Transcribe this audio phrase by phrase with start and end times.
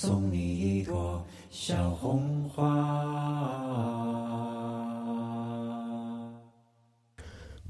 [0.00, 0.38] 送你
[0.78, 1.20] 一朵
[1.50, 3.04] 小红花。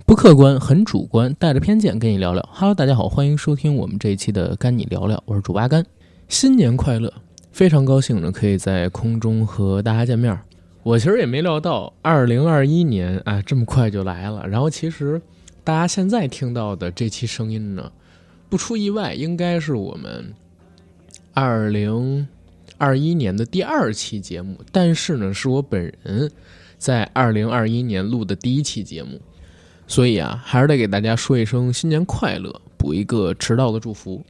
[0.04, 2.46] 不客观，很主观，带着偏见跟你聊聊。
[2.52, 5.82] Hello，大家好，欢迎收听我们这一期的《干你聊聊》，我是主八干。
[6.28, 7.10] 新年快乐！
[7.50, 10.38] 非常高兴呢，可以在空中和大家见面。
[10.82, 14.46] 我其实也没料到，二零二一年啊这么快就来了。
[14.46, 15.18] 然后其实
[15.64, 17.90] 大家现在听到的这期声音呢，
[18.50, 20.34] 不出意外，应该是我们
[21.38, 22.26] 二零
[22.78, 24.58] 二一年的第二期节目。
[24.72, 26.28] 但是呢，是我本人
[26.78, 29.20] 在二零二一年录的第一期节目。
[29.86, 34.22] 所以啊，还是得给大家说一声新年快乐，补一个迟到的祝福。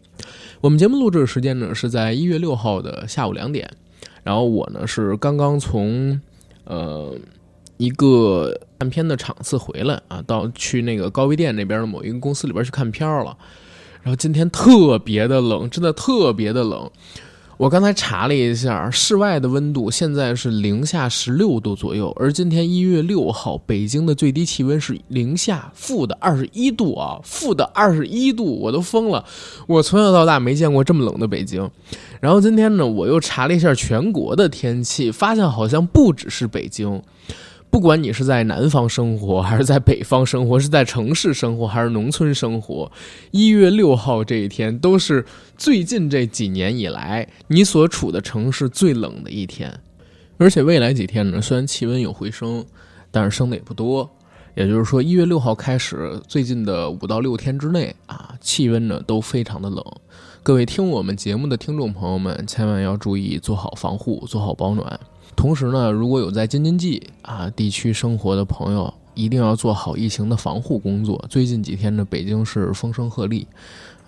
[0.60, 3.68] 我们节目录制的时间呢是在一月六号的下午两点，
[4.22, 6.20] 然后我呢是刚刚从
[6.64, 7.16] 呃
[7.78, 13.36] 一个看片的场次回来啊，到去那个高碑店那边的某一个公司里边去看片了。
[14.02, 16.90] 然后今天特别的冷，真的特别的冷。
[17.56, 29.24] 我刚才查了一下，室外的温度现在是零下十六度左右，而今天一月六号，北京的最低气温是零下负的二十一度啊，负的二十一度，我都疯了！
[29.66, 31.68] 我从小到大没见过这么冷的北京。
[32.20, 37.02] 然后今天呢，我又查了一下全国的天气，发现好像不只是北京。
[37.70, 42.90] 不管你是在南方生活，还是在北方生活，是在城市生活，还是农村生活，
[43.30, 45.24] 一月六号这一天都是
[45.56, 49.80] 最近这几年以来你所处的城市最冷的一天。
[50.38, 52.64] 而且未来几天呢，虽然气温有回升，
[53.10, 54.08] 但是升的也不多。
[54.54, 59.84] 也就是说，一月六号开始，最近的五到六天之内啊，气温呢都非常的冷。
[60.42, 64.98] 各位听我们节目的听众朋友们，千万要注意做好防护，做好保暖。
[65.38, 71.24] 同时呢，如果有在京津冀啊地区生活的朋友，一定要做好疫情的防护工作。
[71.30, 73.46] 最近几天呢，北京是风声鹤唳，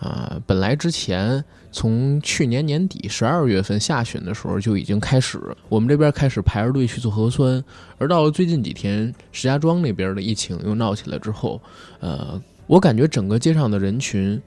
[0.01, 7.63] 啊，本来之前从去年年底十二月份下旬的时候就已经开始，我们这边开始排着队去做核酸，
[7.99, 11.61] 而到了最近几天，石家庄那边的疫情又闹起来之后，
[12.01, 14.43] 呃，我感觉整个街上的人群。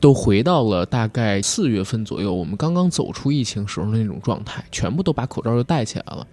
[0.00, 6.26] 都回到了大概四月份左右，我们刚刚走出疫情时候的那种状态，全部都把口罩又戴起来了。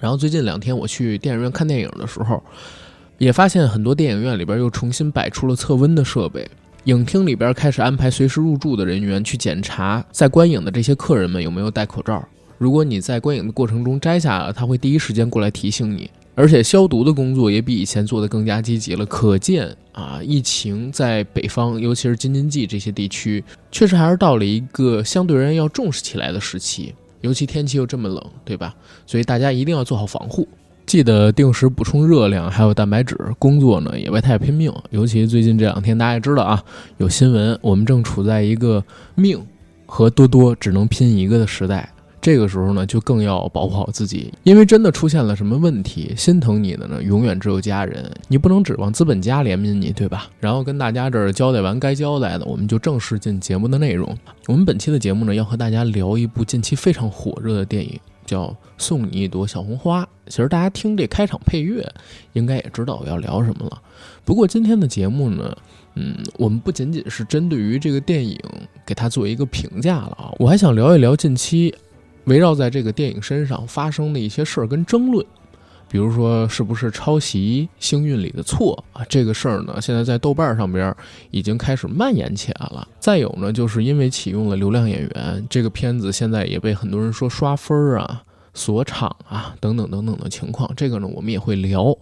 [0.00, 2.42] 然后最近两天我去电影院看电影的时候，
[3.18, 6.48] 也发现很多电影院里边又重新摆出了测温的设备，
[6.84, 12.26] 影厅里边开始安排随时入住的人员去检查在观影的这些客人们有没有戴口罩。
[12.56, 16.10] 如果你在观影的过程中摘下了，他会第一时间过来提醒你。
[16.38, 26.94] 而且消毒的工作也比以前做得更加积极了，可见啊，疫情在北方，尤其是京津冀这些地区，确实还是到了一个相对而言要重视起来的时期。
[27.22, 28.72] 尤其天气又这么冷，对吧？
[29.04, 30.46] 所以大家一定要做好防护，
[30.86, 33.18] 记得定时补充热量，还有蛋白质。
[33.40, 36.62] 工作呢也别太拼命，尤其最近这两天，大家也知道啊，
[36.98, 38.80] 有新闻，我们正处在一个
[39.16, 39.44] 命
[39.86, 41.92] 和多多只能拼一个的时代。
[42.28, 50.28] 这个时候呢，就更要保护好自己，因为真的出现了什么问题，心疼你的呢，永远只有家人，你不能指望资本家怜悯你，对吧？
[50.38, 54.14] 然后跟大家这儿交代完该交代的，我们就正式进节目的内容。
[54.46, 58.44] 我们本期的节目呢，要和大家聊一部近期非常火热的电影，叫
[58.76, 60.02] 《送你一朵小红花》。
[60.26, 61.82] 其实大家听这开场配乐，
[62.34, 63.80] 应该也知道我要聊什么了。
[64.26, 65.56] 不过今天的节目呢，
[65.94, 68.38] 嗯，我们不仅仅是针对于这个电影
[68.84, 71.74] 给它做一个评价了啊，我还想聊一聊近期。
[72.28, 75.24] 围绕在这个电影身上发生的一些事儿跟争论，
[75.90, 79.02] 比如说是不是抄袭《星运》里的错啊？
[79.08, 80.94] 这个事儿呢，现在在豆瓣上边
[81.30, 82.86] 已经开始蔓延起来了。
[83.00, 88.22] 再有呢，就是因为启用了流量演员，这个片子现在也被很多人说刷分儿啊、
[88.52, 90.70] 锁场啊等等等等的情况。
[90.76, 91.96] 这个呢，我们也会聊。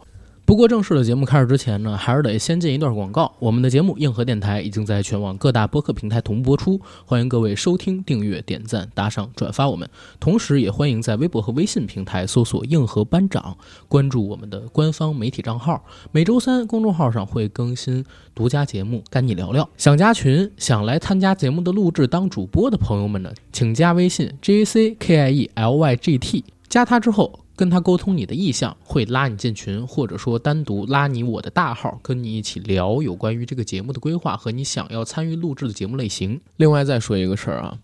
[0.46, 3.34] 不过正式的节目开始之前呢，还是得先进一段广告。
[3.40, 9.90] 我们的节目硬核电台已经在全网各大播客平台同步播出，欢迎各位收听、订阅、点赞、打赏、转发我们。
[10.20, 13.58] 同时，也欢迎在微博和微信平台搜索“硬核班长”，
[13.88, 15.84] 关注我们的官方媒体账号。
[16.12, 19.68] 每周三公众号上会更新独家节目，跟你聊聊。
[19.76, 27.41] 想加群、想来参加节目的录制当主播的朋友们呢，请加微信 j a c k i e l y g t，加他之后。
[27.56, 36.38] 跟他沟通你的意向，会拉你进群，或者说单独拉你我的大号，跟你一起聊有关于这个节目的规划和你想要参与录制的节目类型。
[36.58, 37.78] 另外再说一个事儿啊，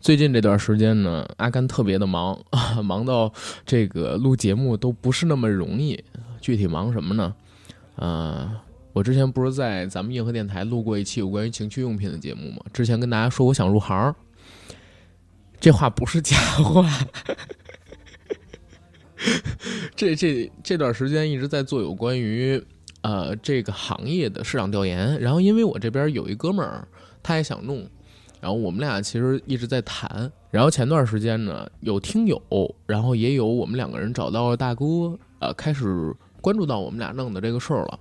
[0.00, 2.36] 最近这段时间呢，阿甘特别的忙，
[2.82, 3.32] 忙到
[3.64, 6.02] 这个录节目都不是那么容易。
[6.40, 7.32] 具体忙什么呢？
[7.94, 8.50] 呃，
[8.92, 12.56] 我之前不是在咱们硬核电台录过一期有关于情趣用品的节目吗？
[12.72, 14.12] 之前跟大家说我想入行，
[15.60, 16.84] 这话不是假话。
[19.94, 22.62] 这这这段时间一直在做有关于
[23.02, 26.86] 呃这个行业的市场调研，然后因为我这边有一哥们儿，
[27.22, 27.86] 他也想弄，
[28.40, 30.30] 然后我们俩其实一直在谈。
[30.50, 32.40] 然后前段时间呢，有听友，
[32.86, 37.98] 然后也有我们两个人找到了大哥，呃，开始关注到我们俩弄的这个事儿了。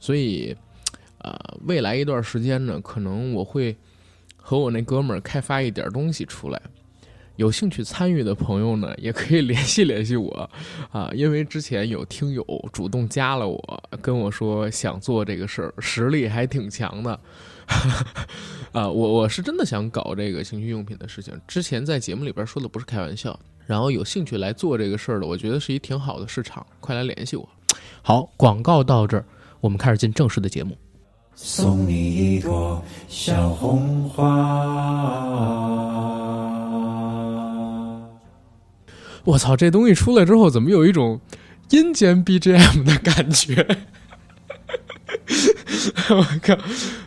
[0.00, 0.56] 所以，
[1.18, 1.32] 呃，
[1.66, 3.76] 未来一段时间呢，可能我会
[4.36, 6.60] 和我那哥们儿开发一点东西出来。
[7.36, 10.50] 有兴趣参与的朋友呢，也可以联系联系我，
[10.90, 17.18] 啊，因为之前有听友主动加了我，跟我说想做这个事儿，实力还挺强的，
[18.72, 27.48] 啊，我我是真的想搞这个情趣用品的事情，之前在节目里边说的不是开玩笑，然后有兴趣来做这个事儿的，我觉得是一挺好的市场，快来联系我。
[28.02, 29.24] 好，广告到这儿，
[29.60, 30.76] 我们开始进正式的节目。
[31.34, 34.30] 送你一朵小红花。
[39.24, 41.20] 我操，这东西出来之后，怎么有一种
[41.70, 43.66] 阴间 BGM 的感觉？
[46.10, 46.54] 我靠！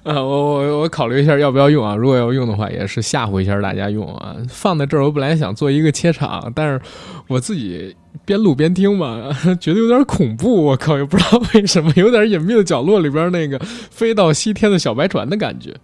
[0.03, 1.95] 啊，我我我考虑一下要不要用啊？
[1.95, 4.35] 如果要用的话，也是吓唬一下大家用啊。
[4.47, 6.79] 放在这儿，我本来想做一个切场，但是
[7.27, 7.95] 我自己
[8.25, 9.29] 边录边听嘛，
[9.59, 10.63] 觉得有点恐怖。
[10.65, 15.75] 我靠，也不知道为什么，有点隐秘的角落里边那个飞到西天的小白船的感觉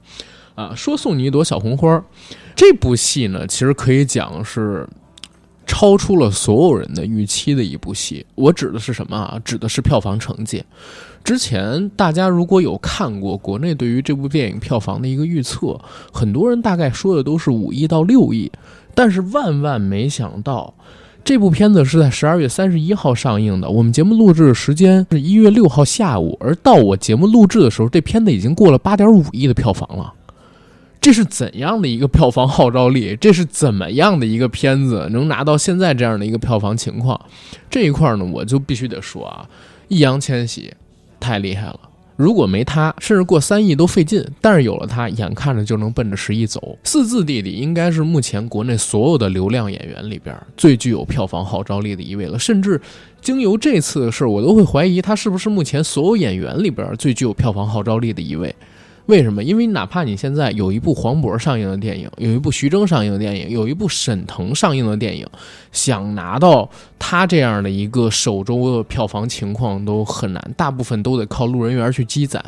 [0.55, 0.73] 啊。
[0.75, 2.03] 说送你一朵小红花，
[2.55, 4.87] 这部戏呢，其实可以讲是。
[5.71, 9.39] 超出了所有人的预期的一部戏，我指的是什么啊？
[9.45, 10.61] 指的是票房成绩。
[11.23, 15.79] 之前大家如果有看过国内对于这部电影票房的一个预测，
[16.11, 18.51] 很多人大概说的都是五亿到六亿，
[18.93, 20.73] 但是万万没想到，
[21.23, 23.69] 这部片子是在十二月三十一号上映的。
[23.69, 30.13] 我们节目录制的时间是一月六号下午，而到我节目录制的时候，这片子已经过了八点五亿的票房了。
[31.01, 33.17] 这是怎样的一个票房号召力？
[33.19, 37.19] 这是怎么样的一个片子能拿到现在这样的一个票房情况？
[37.71, 39.49] 这一块儿呢，我就必须得说啊，
[39.87, 40.71] 易烊千玺
[41.19, 41.79] 太厉害了。
[42.17, 44.23] 如果没他，甚至过三亿都费劲。
[44.39, 46.77] 但是有了他，眼看着就能奔着十亿走。
[46.83, 52.37] 四字弟弟应该是目前国内所有的流量演员里边最具有票房号召力的一位了。
[52.37, 52.79] 甚至
[53.21, 58.55] 经由这次的事儿，我都会怀疑他是不是目前所有演员里边最具有票房号召力的一位。
[59.07, 59.43] 为什么？
[59.43, 65.27] 因为哪怕你现在有一部黄渤上映的电影，有一部徐峥上映的电影，有一部沈腾上映的电影，
[65.71, 66.69] 想拿到
[66.99, 72.43] 他这样的一个首周的票房情况都很难，大部分都得靠路人缘去积攒。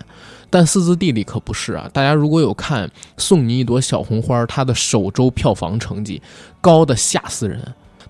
[0.49, 1.89] 但四字弟弟可不是啊！
[1.91, 6.21] 大家如果有看《送你一朵小红花》，它的首周票房成绩
[6.61, 7.59] 高的吓死人。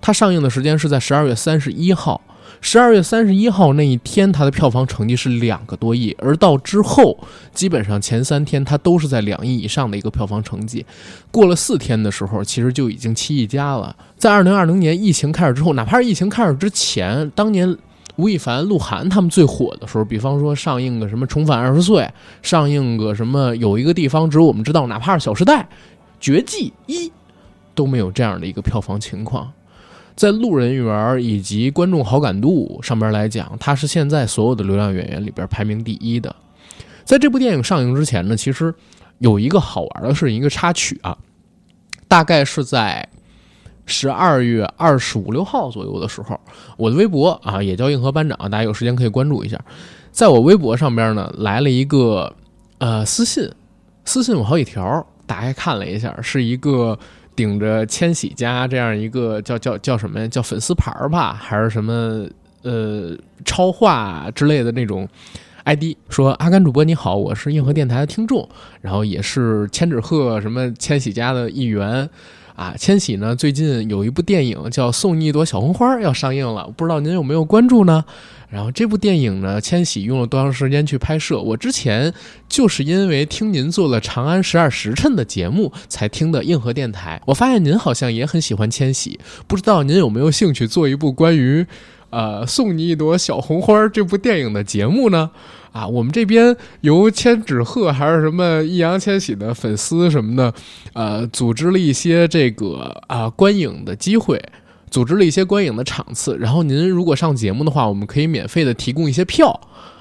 [0.02, 2.20] 它上映的时间是在十二月三十一号。
[2.66, 7.14] 十二月三十一号那一天，它的票房成绩是两个多亿，而到之后，
[7.52, 10.84] 基本上前三天它都是在两亿以上的一个票房成绩。
[11.30, 13.94] 过了四天的时候，其实就已经七亿加了。
[14.16, 17.76] 在二零二零年疫情开始之后，哪怕是疫情开始之前，当年
[18.16, 21.98] 吴亦凡、鹿晗他们最火的时候，比方说上映个什么《重返二十岁》，
[22.40, 25.60] 上映个什么有一个地方只有我们知道，哪怕是《小时代》
[26.18, 27.08] 《绝技一》，
[27.74, 29.52] 都没有这样的一个票房情况。
[30.16, 36.34] 在路人缘以及观众好感度上边来讲，他是现在所有的流量演员里边排名第一的。
[37.04, 38.72] 在这部电影上映之前呢，其实
[39.18, 41.18] 有一个好玩的是一个插曲啊，
[42.06, 43.08] 大概是在
[43.86, 46.38] 十二月二十五六号左右的时候，
[46.76, 49.60] 我的微博啊也叫硬核班长，大家有时间可以关注一下。
[50.12, 52.32] 在我微博上边呢来了一个
[52.78, 53.50] 呃私信，
[54.04, 56.96] 私信我好几条，打开看了一下，是一个。
[57.36, 60.28] 顶着千玺家这样一个叫叫叫什么呀？
[60.28, 62.26] 叫粉丝牌儿吧，还是什么
[62.62, 65.08] 呃超话之类的那种
[65.64, 65.96] ID？
[66.08, 68.48] 说阿甘主播你好，我是硬核电台的听众，
[68.80, 72.08] 然后也是千纸鹤什么千玺家的一员
[72.54, 72.74] 啊。
[72.78, 78.04] 千玺呢最近有一部电影叫《送你一朵小红花》要上映了，不知道您有没有关注呢？
[78.54, 81.40] 然后这部电影呢，千玺用了多长时间去拍摄？
[81.40, 82.14] 我之前
[82.48, 87.20] 就是因为听您做了《长安十二时辰》的节目才听的硬核电台。
[87.26, 89.18] 我发现您好像也很喜欢千玺，
[89.48, 91.66] 不知道您有没有兴趣做一部关于，
[92.10, 95.32] 呃，送你一朵小红花这部电影的节目呢？
[95.72, 100.54] 啊，我们这边由千纸鹤还是什么易烊千玺的粉丝什么的，
[100.92, 104.40] 呃，组织了一些这个啊观影的机会。
[104.94, 109.60] 组织了一些观影的场次，然后您如果上节目的话，我们可以免费的提供一些票，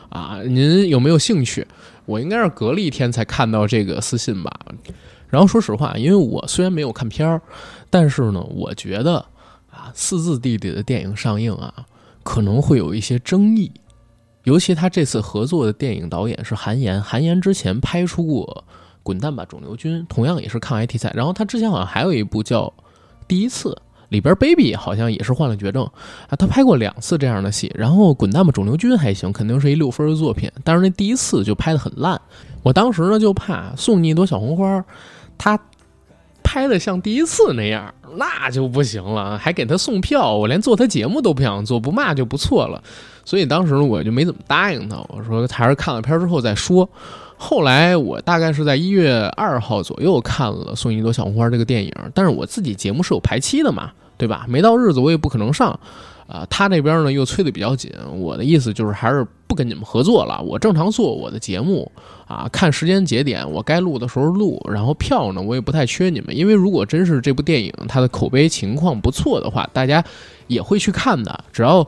[0.10, 1.66] 啊，您有没有兴趣？
[2.06, 4.52] 我应该是隔了一天才看到这个私信吧。
[5.30, 7.42] 然后说实话，因为我虽然没有看片儿，
[7.90, 9.16] 但是呢，我觉得
[9.72, 11.74] 啊，四字弟弟的电影上映啊，
[12.22, 13.72] 可能会有一些争议，
[14.44, 18.64] 尤其他这次合作的电影导演是韩延，韩延之前拍出过
[19.02, 22.66] 《滚蛋吧肿瘤君》，同样也是抗癌题材，然后他之前好像还有一部叫
[23.28, 23.70] 《第一次》。
[24.14, 25.84] 里边 baby 好像也是患了绝症
[26.30, 32.22] 啊，他拍过两次这样的戏，然后滚蛋吧肿瘤君还行，肯定是一六分的作品，但是那第一次就拍的很烂。
[32.62, 34.86] 我当时呢就怕送你一朵小红花，
[35.38, 35.60] 他
[36.44, 42.82] 拍的像第一次那样，那就不行了，还给他送票，我连做他节目都不想做，不骂就不错了。
[43.26, 46.88] 所以当时我就没怎么答应他，我说还是看了片之后再说。
[47.36, 53.92] 后来我大概是在一月二号左右看了《送你一朵小红花》这个电影，但是我自己节目是有排期的嘛，
[54.24, 54.46] 对吧？
[54.48, 55.78] 没到日子我也不可能上。
[56.26, 61.92] 啊，他那边呢又催得比较紧，我的意思就是还是不跟你们合作了，我正常做我的节目
[62.26, 70.02] 啊，看时间节点，我该录的时候录，然后票呢我也不太缺你们，因为如果真是这部电影它的口碑情况不错的话，大家
[70.48, 71.86] 也会去看的，只要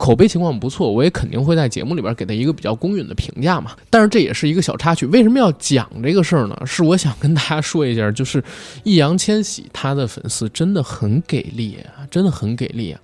[0.00, 3.72] 口碑情况不错，我也肯定会在节目里边给他一个比较公允的评价嘛。
[3.90, 6.56] 但是这也是一个小插曲，为什么要讲这个事儿呢？
[6.64, 8.42] 是我想跟大家说一下，就是
[8.82, 13.00] 易烊千玺他的粉丝真的很给力啊，真的很给力啊。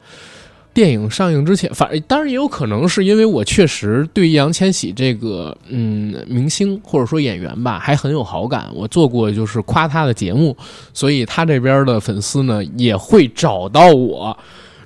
[0.73, 10.57] 电影上映之前，反正当然也有可能是因为我确实对易烊千玺这个嗯明星或者说演员吧还很有好感，我做过就是夸他的节目，
[10.95, 14.35] 所以他这边的粉丝呢也会找到我。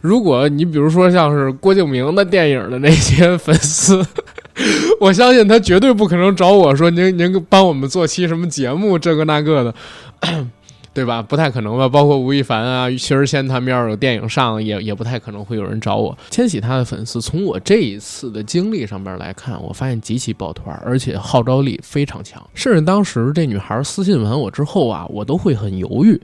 [0.00, 4.04] 如果你比如说像是郭敬明的电影的那些粉丝，
[5.00, 9.74] 我相信他绝对不可能找我说您您帮我们做期什么节目这个那个的。
[10.92, 11.22] 对吧？
[11.22, 11.88] 不太可能吧。
[11.88, 16.18] 包括吴亦凡啊、薛之谦他们要是有电影上，也也不太可能会有人找我。
[16.30, 22.44] 千玺他的粉丝，从我这一次的经历上边来看，我发现极其抱团，而且号召力非常强。
[22.54, 26.20] 甚至当时这女孩私信完我之后啊，我都会很犹豫。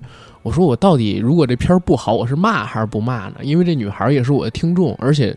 [0.47, 3.39] 我说我到底如果这片儿不好，我是骂还是不骂呢？
[3.43, 5.37] 因为这女孩也是我的听众，而且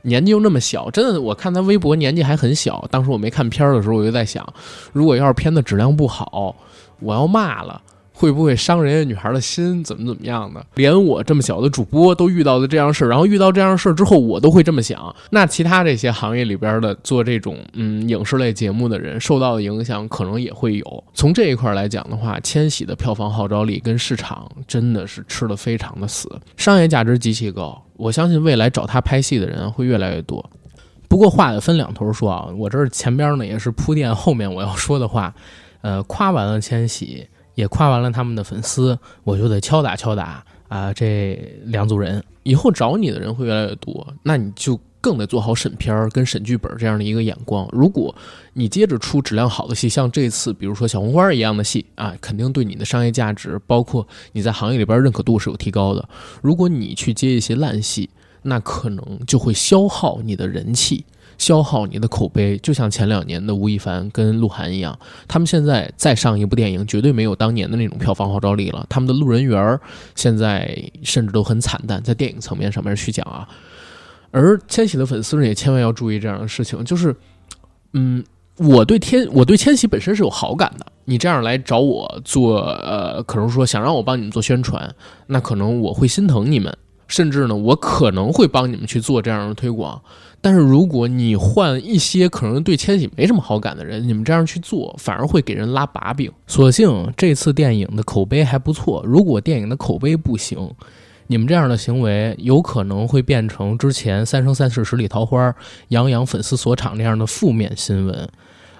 [0.00, 2.82] 年纪又那么小，真的，我看她微博年纪还很小。
[2.90, 4.50] 当时我没看片儿的时候，我就在想，
[4.90, 6.56] 如果要是片子质量不好，
[7.00, 7.78] 我要骂了。
[8.18, 9.84] 会不会伤人家女孩的心？
[9.84, 10.66] 怎么怎么样的？
[10.74, 15.14] 连我这么小的主播都遇到的这样事儿，然后遇到这样事儿之后，我都会这么想。
[15.30, 21.04] 那其他这些行业里边的做这种嗯影视类节目的人，受到的影响可能也会有。
[21.14, 27.80] 从这一块来讲的话，千玺的票房号召力跟市场真的是吃的非常的死，商业价值极其高。
[27.96, 30.44] 我相信未来找他拍戏的人会越来越多。
[31.06, 35.32] 不过话得分两头说啊，我这前边呢也是铺垫后面我要说的话。
[35.82, 37.24] 呃，夸完了千玺。
[37.58, 40.92] 也夸完了他们的粉丝，我就得敲打敲打啊！
[40.92, 47.68] 这两组人以后找你的人会越来越多，那你就更得做好审片儿跟审剧本这样的一个眼光。
[47.72, 48.14] 如果
[48.52, 56.08] 你接着出质量好的戏，像这次比如说小红花一样的戏啊，肯定对你的商业价值，包括你在行业里边认可度是有提高的。
[56.40, 58.08] 如果你去接一些烂戏，
[58.42, 61.04] 那可能就会消耗你的人气。
[61.38, 68.84] 消耗你的口碑，就像前两年的吴亦凡跟鹿晗一样，他们现在再上一部电影，绝对没有当年的那种票房号召力了。
[68.90, 69.80] 他们的路人缘儿
[70.14, 73.48] 现在甚至都很惨淡，在电影层面上面去讲啊。
[74.30, 77.16] 而千玺的粉丝呢，也千万要注意这样的事情，就是，
[77.92, 78.22] 嗯，
[78.56, 80.84] 我对天，我对千玺本身是有好感的。
[81.04, 84.94] 你这样来找我做，呃，可能说想让我帮你们做宣传，
[85.28, 86.76] 那可能我会心疼你们。
[87.06, 89.98] 甚至呢，我可能会帮你们去做这样的推广，
[90.40, 96.30] 但是如果你换一些可能对千玺没什么好感的人，你们这样去做，反而会给人拉把柄。
[96.46, 100.70] 所幸这次电影的口碑还不错，如果电影的口碑不行，
[101.26, 105.50] 你们这样的行为有可能会变成之前《三生三世十里桃花》
[105.88, 108.28] 杨洋粉丝所场那样的负面新闻。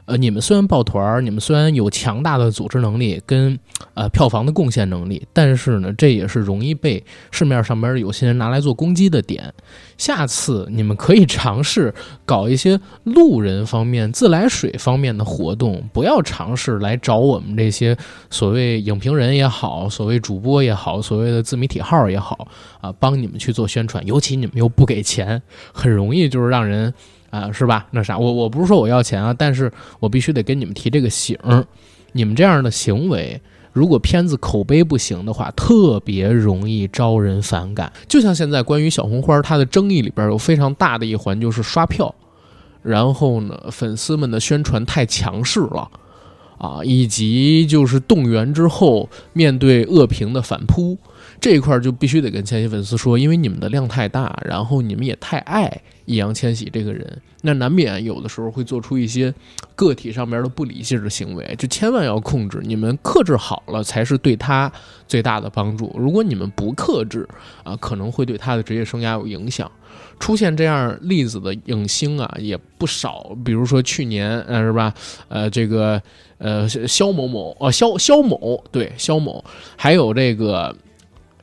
[0.09, 3.59] 呃，你们虽然抱团儿，你们虽然有强大的组织能力跟
[3.93, 9.53] 呃票房的贡献能力，但是呢，这也是容易被市面上边有些人拿来做攻击的点。
[9.99, 11.93] 下次你们可以尝试
[12.25, 17.95] 搞一些路人方面、自来水方面的活动，不要尝试来找我们这些
[18.31, 22.49] 所谓影评人也好，所谓主播也好，所谓的自媒体号也好
[22.81, 24.07] 啊，帮你们去做宣传。
[24.07, 26.95] 尤其你们又不给钱，很容易就是让人。
[27.31, 27.87] 啊，是吧？
[27.91, 29.71] 那啥，我我不是说我要钱啊，但是
[30.01, 31.67] 我必须得跟你们提这个醒儿。
[32.13, 33.41] 你们这样的行为，
[33.73, 37.93] 如果片子口碑不行的话，特别容易招人反感。
[38.09, 42.15] 就像现在关于小红花，它的争议里边有非常大的一环就是刷票，
[42.83, 45.89] 然后呢，粉丝们的宣传太强势了，
[46.59, 50.99] 啊，以及就是动员之后面对恶评的反扑。
[51.41, 59.33] 这一块就必须得跟千玺粉丝说，因为你们的量太大，然后你们也太爱易烊千玺这个人，那难免有的时候会做出一些
[59.77, 62.61] 个体上面的不理性的行为，就千万要控制。
[62.65, 64.73] 你们克制好了，才是对他
[65.07, 65.95] 最大的帮助。
[65.97, 67.29] 如果你们不克制
[67.63, 69.71] 啊，可能会对他的职业生涯有影响。
[70.19, 74.93] 出现这样例子的影星啊也不少，比如说去年，呃，是吧？
[75.29, 76.03] 呃，这个
[76.39, 79.45] 呃，肖某某，哦，肖肖某，对，肖某，
[79.77, 80.75] 还有这个。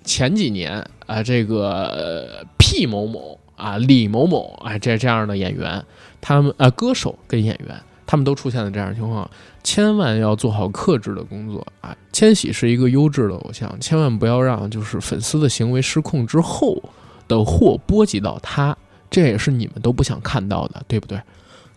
[0.08, 5.84] 前几年啊，这个 P 某某啊，李某某啊，这这样的演员，
[6.22, 7.76] 他们啊，歌手跟演员，
[8.06, 9.28] 他们都出现了这样的情况，
[9.64, 11.98] 千万要做好克制的工作啊！
[12.14, 16.80] 千玺是一个优质的偶像，千万不要让就是粉丝的行为失控之后
[17.28, 18.78] 的祸波及到他，
[19.10, 21.20] 这也是你们都不想看到的，对不对？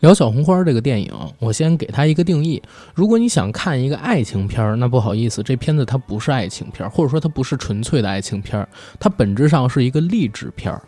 [0.00, 2.62] 聊小红花这个电影，我先给它一个定义：
[2.94, 8.68] 如果你想看一个爱情片儿，那不好意思，这片子它不是爱情片儿，或者说它不是纯粹的爱情片儿，
[9.00, 10.80] 它本质上是一个励志片儿。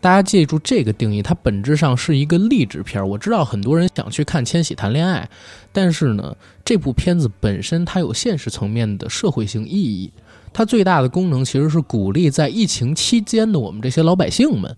[0.00, 3.06] 大家记住这个定义，它本质上是一个励志片儿。
[3.06, 5.28] 我知道很多人想去看千玺谈恋爱，
[5.72, 10.12] 但是呢，这部片子本身它有现实层面的社会性意义，
[10.52, 14.74] 它最大的功能其实是鼓励在疫情期间的我们这些老百姓们。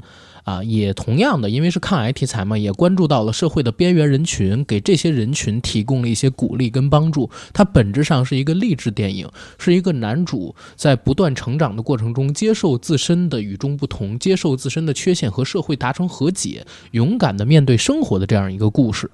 [0.46, 7.28] 啊，也同样的，因为是抗癌题材嘛，也关注到了社会的边缘人群，给这些人群提供了一些鼓励跟帮助。
[7.52, 19.10] 它本质上是一个励志电影，是一个男主在不断成长的过程中，接受自身的与众不同，接受自身的缺陷和社会达成和解，勇敢的面对生活的这样一个故事。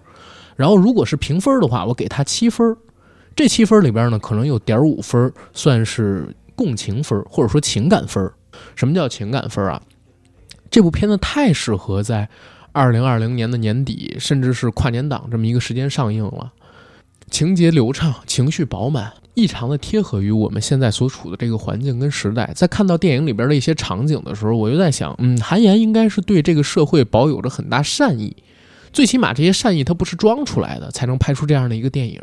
[0.54, 2.76] 然后，如果是评分的话，我给他七分。
[3.34, 8.30] 这七分里边呢，可能有点五分算是共情分，或者说情感分。
[8.76, 9.80] 什么叫情感分啊？
[10.72, 12.26] 这部片子太适合在
[12.72, 16.50] 二零二零年的年底，甚至是跨年档这么一个时间上映了。
[17.30, 22.50] 情节流畅，情绪饱满，异常的贴合于我们现在所处的这个环境跟时代。
[22.54, 28.34] 在看到电影里边的一些场景的时候，我就在想，嗯，韩延应该是对这个社会保有着很大善意，
[28.94, 32.18] 最起码这些善意他不是装出来的，才能拍出这样的一个电影。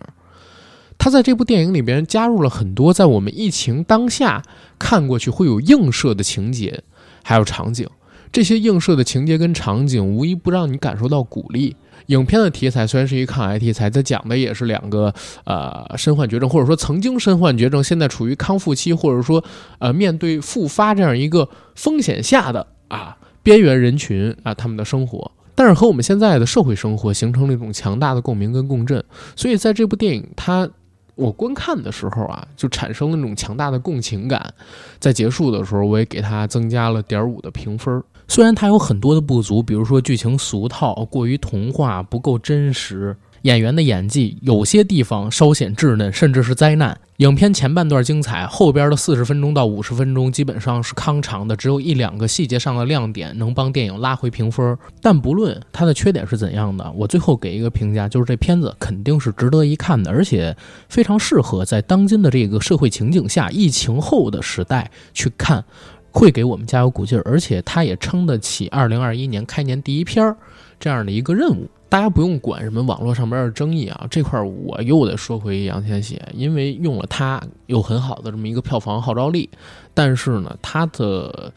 [0.98, 4.42] 他在这部电影里边加入了很多在我们疫情当下
[4.80, 6.82] 看过去会有映射的情节，
[7.24, 7.88] 还有场景。
[8.32, 11.76] 这些映射的情节跟场景，无一不让你感受到鼓励。
[12.08, 15.14] 影片的题材虽然是一抗癌题材，它讲的也是两个
[15.46, 19.44] 呃身患绝症，或者说曾经身患绝症，现在处于康复期，或者说
[19.80, 29.04] 呃面对复发这样一个风险下的啊边缘人群啊他们的生活，但是和我们现在的社会生活形成了一种强大的共鸣跟共振。
[29.36, 30.70] 所以在这部电影它。
[31.16, 34.54] 我观看的时候啊，就产生了那种强大的共情感，
[35.02, 38.02] 在结束的时候，我也给它增加了点五的评分。
[38.30, 43.18] 虽然它有很多的不足，比如说剧情俗套、过于童话、不够真实。
[43.44, 47.00] 演员的演技有些地方稍显稚嫩，甚至是灾难。
[47.18, 54.78] 影片前半段精彩，后边的四十分钟到五十分钟基本上是康长的，只有一两个细节上的亮点能帮电影拉回评分。
[55.02, 60.56] 但不论它的缺点是怎样的，我最后给一个评价，就是这片子肯定是值得一看的，而且
[60.90, 65.64] 非常适合在当今的这个社会情景下，疫情后的时代去看，
[66.12, 70.36] 会给我们加油鼓劲儿，而且他也撑得起二零二一年开年第一片儿
[70.80, 71.70] 这样的一个任务。
[71.88, 79.50] 大家不用管什么网络上边的争议啊，这块我又得说回杨千玺，因为用了他有很好的这么一个票房号召力，
[79.94, 81.52] 但是呢，他的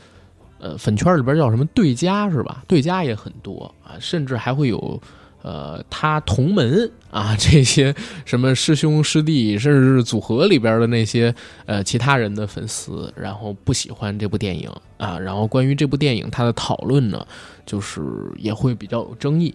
[0.58, 2.64] 呃粉圈里边叫什么对家是吧？
[2.66, 4.98] 对家也很多啊，甚至还会有
[5.42, 11.34] 呃他同门啊这些什么师兄师弟，甚至是组合里边的那些
[11.66, 17.26] 呃其他人的粉丝，然后不喜欢这部电影啊，然后关于这部电影他的讨论呢，
[17.66, 18.00] 就是
[18.38, 19.54] 也会比较有争议。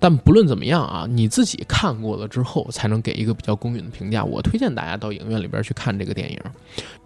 [0.00, 4.24] 但不论怎么样啊，你自己看过了之后，才能给一个比较公允的评价。
[4.24, 6.38] 我推荐大家到影院里边去看这个电影。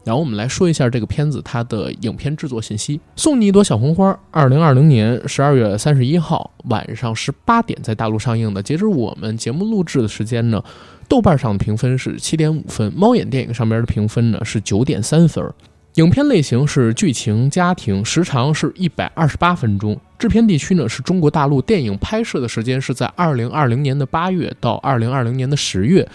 [0.04, 3.00] 然后我们来说一下这个片子它的影片制作信息。
[3.16, 8.62] 送你一朵小红花，二零二零年十二月三十一号晚上十八点在大陆上映的。
[8.62, 10.62] 截止我们节目录制的时间呢，
[11.08, 15.44] 豆瓣上的评分是七点五分，猫眼电影上边的评分呢是九点三分。
[15.94, 19.96] 影片类型是剧情家庭，时长是一百二十八分钟。
[20.18, 26.08] 制片地区呢是中国大陆，电影拍摄的时间是在二零二零年的八月到二零二零年的十月。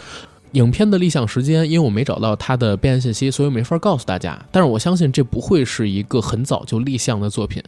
[0.54, 4.38] 影片的立项时间，因为我没找到它的备案信息，所以没法告诉大家。
[4.52, 7.64] 但是我相信这不会是一个很早就立项的作品。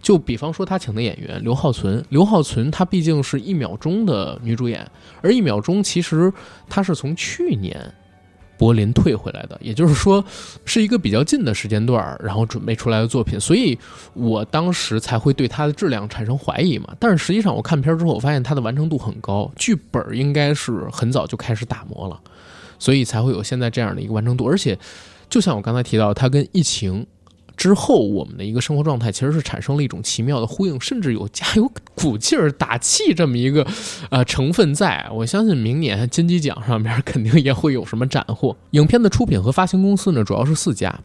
[0.00, 6.32] 就比方说他请的演员刘浩存，刘浩存她毕竟是一秒钟的女主演，而一秒钟其实
[6.70, 7.78] 她是从去年。
[8.60, 10.22] 柏林退回来的，也就是说，
[10.66, 13.78] 是一个比较近的时间段然后准备出来的作品，所以
[14.12, 16.94] 我当时才会对它的质量产生怀疑嘛。
[16.98, 22.20] 但是实际上，我看片之后，我发现它的完成度很高，剧本应该是很早就开始打磨了，
[22.78, 24.46] 所以才会有现在这样的一个完成度。
[24.46, 24.78] 而且，
[25.30, 27.06] 就像我刚才提到，它跟疫情。
[27.60, 33.66] 之后，我们的一个生活状态其实是产生了一种奇妙的呼应，甚至有加油鼓劲儿、打气这么一个
[34.08, 35.06] 呃成分在。
[35.12, 38.56] 我相信明年金鸡奖上面肯定也会有什么斩获。
[38.70, 40.98] 影片的出品和发行公司呢，主要是四家：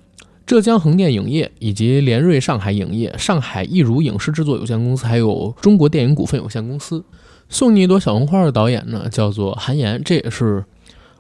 [0.46, 7.04] 浙江横店影业以及联瑞上海影业、上海艺如影视制作有限公司，还有中国电影股份有限公司。
[7.50, 10.63] 送你一朵小红花的导演呢，叫做韩延，这也是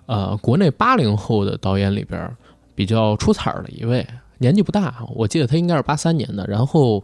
[0.05, 2.31] 呃国内八零后的导演里边
[2.73, 4.07] 比较出彩的一位。
[4.45, 7.03] 年纪不大，我记得他应该是八三年的，然后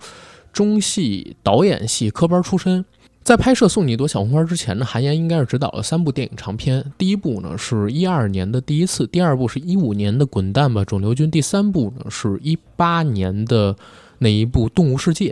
[0.53, 2.85] 中戏导演系科班出身，
[3.23, 6.85] 在拍摄《送你一朵小红花》之前呢，韩延应该是执导了三部电影长片。
[6.99, 13.75] 第一部呢是一二年的第一次，第二部是一五年的《滚蛋吧，肿瘤君》，第三部呢是一八年的
[14.19, 15.31] 那一部《动物世界》。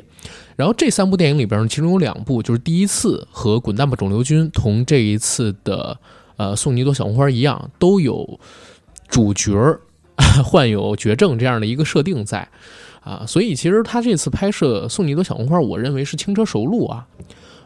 [0.55, 5.95] 然后这三部电影里边呢，其中有两部就是第一次和《滚蛋吧，肿瘤君》同这一次的
[6.37, 8.39] 呃《送你一朵小红花》一样，都有
[9.07, 9.53] 主角
[10.43, 12.47] 患有绝症这样的一个设定在
[13.01, 17.07] 啊， 所以其实他这次拍摄《送你一朵小红花》，我认为是轻车熟路啊。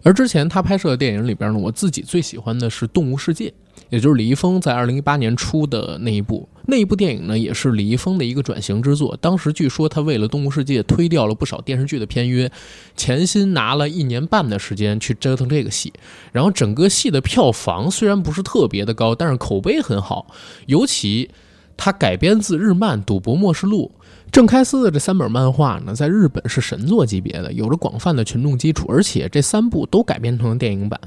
[0.03, 3.45] 而之前他拍摄的电影里边呢，我自己最喜欢的是《动物世界》，
[3.89, 6.47] 也就是李易 峰在二零一八年出的那一部。
[6.65, 9.17] 那一部电影呢，也是李易峰的一个转型之作。
[9.19, 12.49] 当时据说他为了《动物世界》推掉了不少电视剧的片约，
[12.95, 15.91] 潜心拿了一年半的时间去折腾这个戏。
[16.31, 20.27] 然后整个戏的票房虽然不是特别的高，但是口碑很好。
[20.67, 21.29] 尤其
[21.77, 23.91] 它改编自日漫《赌博默示录》。
[24.31, 30.99] 郑开司的这三本漫画呢，在日本是神作级别的，有着广泛的群众基础，而且这三部都改编成了电影版。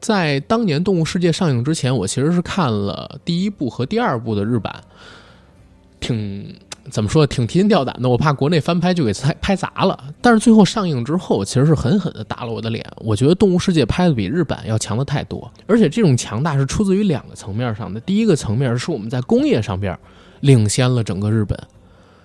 [0.00, 4.72] 在当年《动物世界》上映之前，我其实是看了第一部和第二部的日版，
[5.98, 6.54] 挺
[6.90, 9.98] 怎么说，挺提心吊胆的，我怕国内翻拍就给拍拍砸了。
[10.20, 12.84] 但是最后上映之后，其实是狠狠的打了我的脸。
[12.96, 17.98] 我觉得《动物世界》拍的比日本要强的太多，而且这种强大是出自于两个层面上的。
[18.00, 19.98] 第一个层面是我们在工业上边
[20.40, 21.58] 领先了整个日本。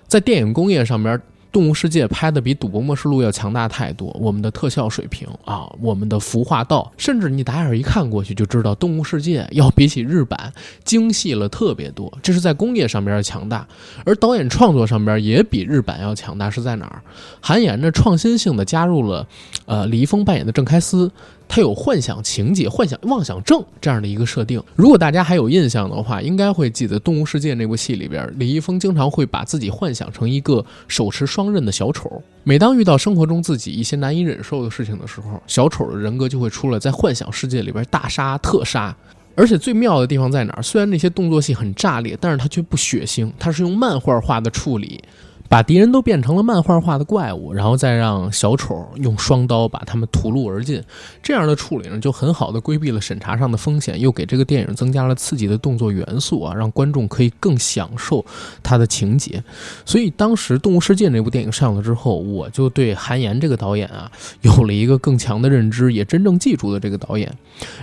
[0.08, 1.18] 在电影工业上边，
[1.52, 4.16] 《动物世界》拍的比《赌博默示录》要强大太多。
[4.20, 10.52] 我们的特效水平啊，我们的服化道，甚至你打眼一看过去就知道，《动物世界》要比起日版
[10.84, 12.12] 精细了特别多。
[12.22, 13.68] 这是在工业上边的强大，
[14.06, 16.50] 而导演创作上边也比日版要强大。
[16.50, 17.02] 是在哪儿？
[17.40, 19.28] 韩延呢创新性的加入了，
[19.66, 21.12] 呃，李易峰扮演的郑开司。
[21.50, 24.64] 他有幻想情节、幻想妄想症这样的一个设定。
[24.76, 32.22] 如果大家还有印象的话，应该会记得《动物世界》那部戏里边，李易峰经常会把自己幻想成一个手持双刃的小丑。
[32.44, 38.96] 每当遇到生活中自己一些难以忍受的事情的时候，小丑的人格就会出来，在幻想世界里边大杀特杀。
[39.36, 40.62] 而且最妙的地方在哪儿？
[40.62, 45.02] 虽然那些动作戏很炸裂，但是他却不血腥，他是用漫画化的处理。
[45.50, 50.80] 把敌人都变成了漫画化的怪物，然后再让小丑用双刀把他们屠戮而尽，
[51.24, 58.24] 这样的处理呢，就很好的规避了审查上的风险，又给这个电影增加了刺激的动作元素啊，让观众可以更享受
[58.62, 59.44] 它的情节。
[59.86, 67.28] 所以当时《动物世界》那部电影上了之后，我就对韩延这个导演啊有了一个更强的认知，也真正记住了这个导演。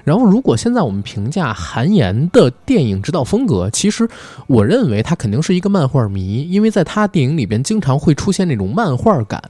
[0.05, 4.09] 然后，如果现在我们评价韩延的电影指导风格，其实
[4.47, 7.56] 我认为他肯定是一个漫画迷，因为在他电影里边。
[7.63, 9.43] 经常会出现那种漫画感，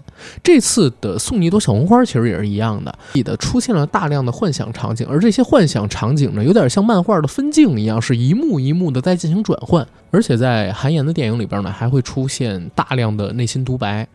[0.43, 14.07] 这次的送你一朵小红花其实也是一样的，里的出现了大量的幻想场景，而这些幻想场景呢，有点像漫画的分镜一样，是一幕一幕的在进行转换，而且在韩延的电影里边呢，还会出现大量的内心独白，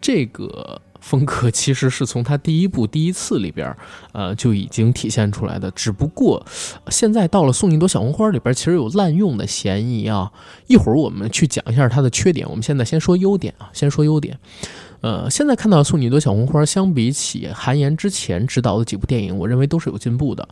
[0.00, 0.80] 这个。
[1.00, 3.76] 风格其实是从他第一部第一次里边儿，
[4.12, 5.70] 呃就已经体现出来的。
[5.72, 6.44] 只不过
[6.88, 10.30] 现在到了送你一朵小红花里边，其实有滥用的嫌疑啊。
[10.66, 12.48] 一会儿我们去讲一下它的缺点。
[12.48, 14.38] 我们现在先说优点啊，先说优点。
[15.00, 20.46] 呃，现在看到送你一朵小红花，相比起韩延之前执导的几部电影，我认为都是有进步的。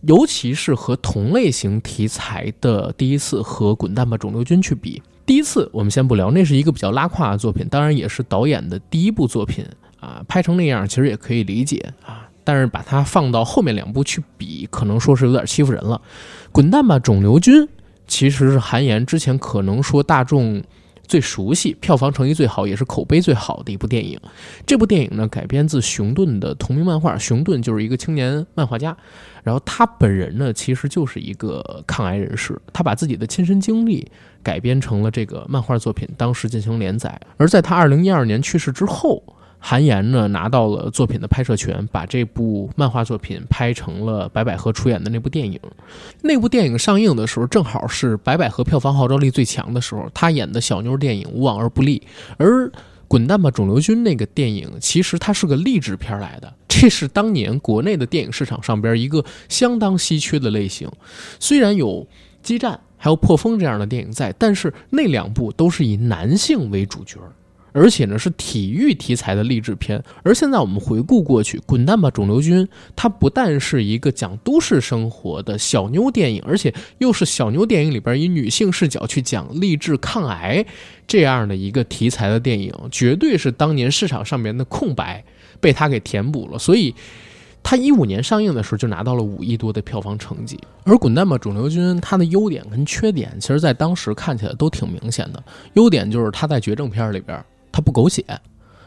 [0.00, 9.64] 尤其是和同类型题材的第一次和《滚蛋吧，肿瘤君》去比，第一次我们先不聊，那是一个比较拉胯的作品，当然也是导演的第一部作品。
[10.02, 16.02] 啊，拍成那样其实也可以理解啊，但是把它放到后面两部去比，可能说是有点欺负人了。
[16.50, 17.68] 滚蛋吧，肿瘤君
[18.08, 20.60] 其实是韩延之前可能说大众
[21.06, 24.18] 最熟悉、票房成绩最好、也是口碑最好的一部电影。
[24.66, 28.96] 这部电影呢改编自熊顿的同名漫画，熊顿就是一个青年漫画家，
[29.44, 34.10] 然后他本人呢其实就是一个抗癌人士，他把自己的亲身经历
[34.42, 37.20] 改编成了这个漫画作品，当时进行连载。
[37.36, 39.22] 而在他二零一二年去世之后。
[39.64, 45.58] 韩延呢拿到了作品的拍摄权，把这部漫画作品拍成了白百合出演的那部电影。
[46.20, 52.02] 那部电影上映的时候，正好是白百合票房号召力最强的时候，他演的小妞电影无往而不利。
[52.38, 52.66] 而
[53.06, 60.90] 《滚蛋吧，肿瘤君》那个电影，其实它是个励志片来的，这是当年国内的电影市场上边一个相当稀缺的类型。
[61.38, 62.04] 虽然有
[62.42, 67.20] 激战还有破风这样的电影在，但是那两部都是以男性为主角。
[67.72, 70.02] 而且呢，是体育题材的励志片。
[70.22, 80.64] 而现在我们回顾过去，《滚蛋吧，肿瘤君》它不但是一个讲都市生活的小妞电影，而且又是小妞电影里边以女性视角去讲励志抗癌
[81.06, 85.24] 这样的一个题材的电影，绝对是当年市场上面的空白
[85.60, 86.58] 被它给填补了。
[86.58, 86.94] 所以，
[87.62, 90.58] 它一五年上映的时候就拿到了五亿多的票房成绩。
[90.84, 95.42] 而《滚蛋吧，肿瘤君》它的优点跟缺点，其实在当时看起来都挺明显的。
[95.74, 97.42] 优点就是它在绝症片里边。
[97.72, 98.22] 它不狗血，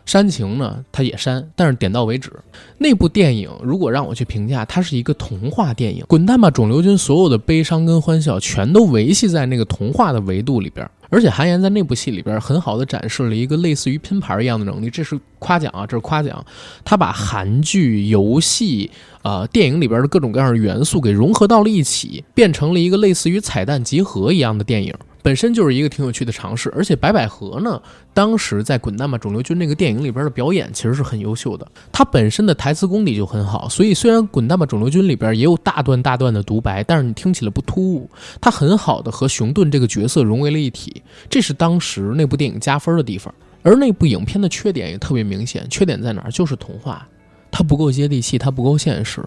[0.05, 2.31] 煽情呢，它也煽，但是点到为止。
[2.77, 6.05] 那部电影如果让我去评价，它是一个童话电影。
[6.07, 6.95] 滚蛋吧，肿瘤君！
[6.95, 10.87] 所有的悲伤跟欢笑全都维系在那个童话的维度里边。
[11.09, 16.43] 而且韩延在那部戏里边很好的展示了一个类似于拼盘一样的能力，这是夸奖啊，这是夸奖。
[16.83, 18.89] 他把韩剧、游戏、
[19.21, 24.93] 呃电影里边的各种各样的元素给融合到了一起，变成了一个类似于彩蛋集合一样的电影。
[25.25, 27.81] 本身就是一个挺有趣的尝试，而且白百合呢，
[28.13, 38.07] 当时在《滚蛋吧，肿瘤君》那个电影里边的表演其实是很优秀的，他本身的台词功底就很好，所以虽然《滚蛋吧，肿瘤君》里边也有大段大段的独白，但是你听起来不突兀，
[38.39, 43.33] 他很好的和熊顿这个角色融为了一体，这是当时那部电影加分的地方。
[43.63, 46.29] 而那部影片的缺点也特别明显，缺点在哪儿？
[46.29, 47.03] 就是童话，
[47.49, 49.23] 它不够接地气，它不够现实。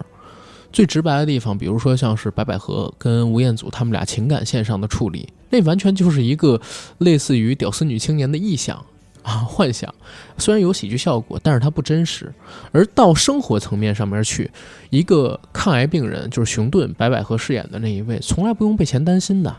[0.71, 6.59] 最直白的地方，比如说像是白百合跟吴彦祖他们俩情感线上的处理，那完全就是一个
[6.99, 8.85] 类似于屌丝女青年的臆想
[9.23, 9.93] 啊幻想，
[10.37, 12.33] 虽然有喜剧效果，但是它不真实。
[12.71, 14.49] 而到生活层面上面去，
[14.89, 19.55] 一个抗癌病人就是熊顿白百合饰演的那一位，从来不用被钱担心的，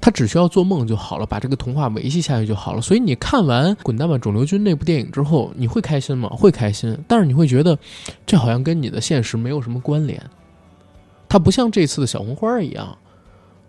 [0.00, 2.80] 他只需要做梦就好了，把这个童话维系下去就好了。
[2.80, 6.28] 所以你看完《滚蛋吧，肿瘤君》那部电影之后，你会开心吗？
[6.30, 7.78] 会开心，但是你会觉得
[8.26, 10.20] 这好像跟你的现实没有什么关联。
[11.28, 12.96] 它不像这次的小红花一样，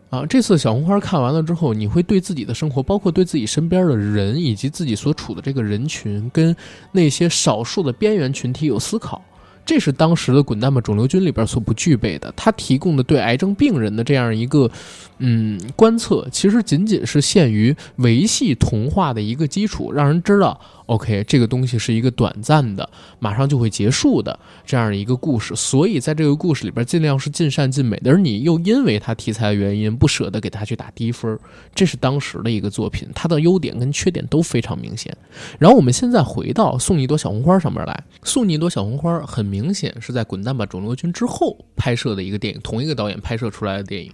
[0.09, 6.55] 啊，这次小红花看完了之后，你会对自己的生活，包括对自己身边的人，以及自己所处的这个人群，跟
[6.93, 9.21] 那些少数的边缘群体有思考。
[9.65, 12.33] 这是当时的《滚蛋吧，肿瘤君》里边所不具备的。
[12.37, 14.71] 它提供的对癌症病人的这样一个，
[15.17, 20.57] 嗯，观测，其实仅仅是限于维系童话的一个基础，让人知道。
[20.87, 31.37] OK，这个东西是一个短暂的，马上就会结束的这样的一个故事，所以在这个故事里边尽量是尽善尽美的，而你又因为它题材的原因不舍得给它去打低分，
[31.75, 35.15] 这是当时的一个作品，它的优点跟缺点都非常明显。
[35.59, 44.09] 然后我们现在回到送你一朵小红花上面来，送你一朵小红花很明显是在《滚蛋吧，肿瘤君》之后拍摄的一个电影，同一个导演拍摄出来的电影，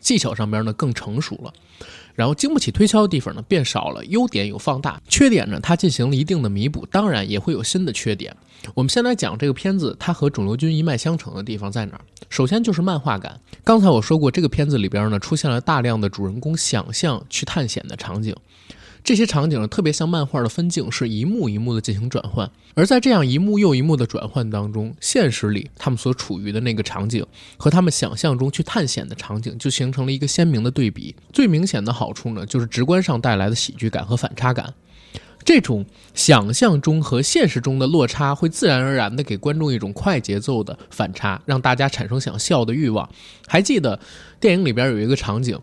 [0.00, 1.52] 技巧上边呢更成熟了。
[2.14, 8.34] 然后经不起推敲的地方呢变少了，优点有放大，缺点呢它进行了一定的弥补，当然也会有新的缺点。
[8.74, 12.00] 我们先来讲这个片子，它和肿瘤君一脉相承的地方在哪儿？
[12.28, 13.38] 首先就是漫画感。
[13.64, 18.34] 刚才我说过，这个片子里边呢出现了大量的主人公想象去探险的场景。
[19.04, 22.48] 这些场景特别像漫画的分镜，是一幕一幕的进行转换。
[22.74, 31.14] 而在这样一幕又一幕的转换当中，现实里他们所处于的那个场景和他们想象中去探险的场景就形成了一个鲜明的对比。
[31.32, 34.72] 最明显的好处呢，就是直观上带来的喜剧感和反差感。
[35.44, 35.84] 这种
[36.14, 43.10] 想象中和现实中的落差，会自然而然地给观众一种快节奏的反差，让大家产生想笑的欲望。
[43.48, 43.98] 还记得
[44.38, 45.58] 电影里边有一个场景。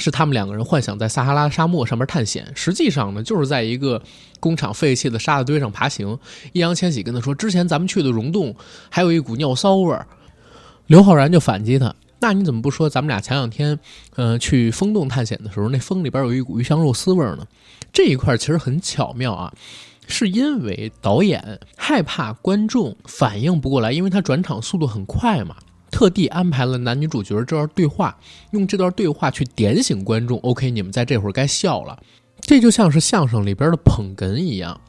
[0.00, 4.02] 是他们两个人幻想在撒哈拉沙漠上面探险，实际上呢，就是在一个
[4.40, 6.18] 工厂废弃的沙子堆上爬行。
[6.52, 8.56] 易烊千玺跟他说：“之前咱们去的溶洞
[8.88, 10.06] 还有一股尿骚味儿。”
[10.88, 13.78] 刘昊然就反击他：“那你怎么不说咱们俩前两天，
[14.16, 17.46] 嗯，去风洞探险的时候，那风里边有一股鱼香肉丝味儿呢？”
[17.92, 19.52] 这一块其实很巧妙啊，
[20.08, 25.56] 是因为导演害怕观众反应不过来，因为他转场速度很快嘛。
[25.90, 28.16] 特地安排了男女主角这段对话，
[28.52, 30.38] 用这段对话去点醒观众。
[30.40, 31.98] OK，你们在这会儿该笑了。
[32.40, 34.80] 这就像是相声里边的捧哏一样，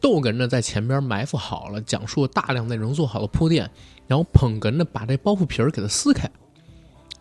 [0.00, 3.70] 逗哏呢在前边埋伏好了，讲述大量内容做好了铺垫，
[4.06, 6.30] 然后捧哏呢把这包袱皮儿给它撕开。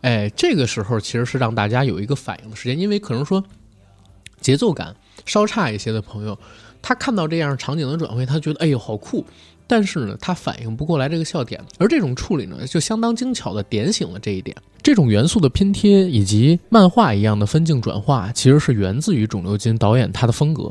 [0.01, 3.41] 哎，这个时候其实是让大家有一个反应的时间，因为可能说
[4.41, 4.93] 节奏感
[5.25, 6.37] 稍差一些的朋友，
[6.81, 9.25] 他看到这样场景的转换，他觉得哎呦好酷。
[9.67, 14.55] 但是呢，他反应不过来这个笑点，而这种处理呢，就相当精巧的点醒了这一点。
[14.81, 20.69] 这种元素的拼贴以及漫画一样的分镜转化，其实是源自于肿瘤君导演他的风格。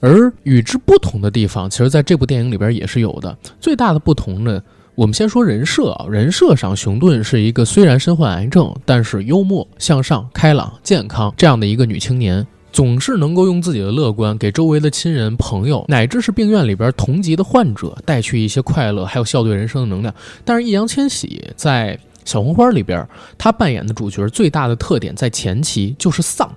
[0.00, 3.36] 而与之不同的地方，其实在这部电影里边也是有的。
[3.60, 4.62] 最大的不同呢，
[4.94, 12.46] 我们先说人设啊，人设上，熊顿是一个虽然身患癌症，但是幽默、向上、开朗、健康这样的一个女青年。
[12.72, 20.14] 总是能够用自己的乐观给周围的亲人、朋友，乃至是病院里边同级的患者带去一些快乐，还有笑对人生的能量。
[20.44, 21.98] 但是易烊千玺在
[22.30, 23.06] 《小红花》里边，
[23.36, 26.50] 他扮演的主角最大的特点在前期就是丧。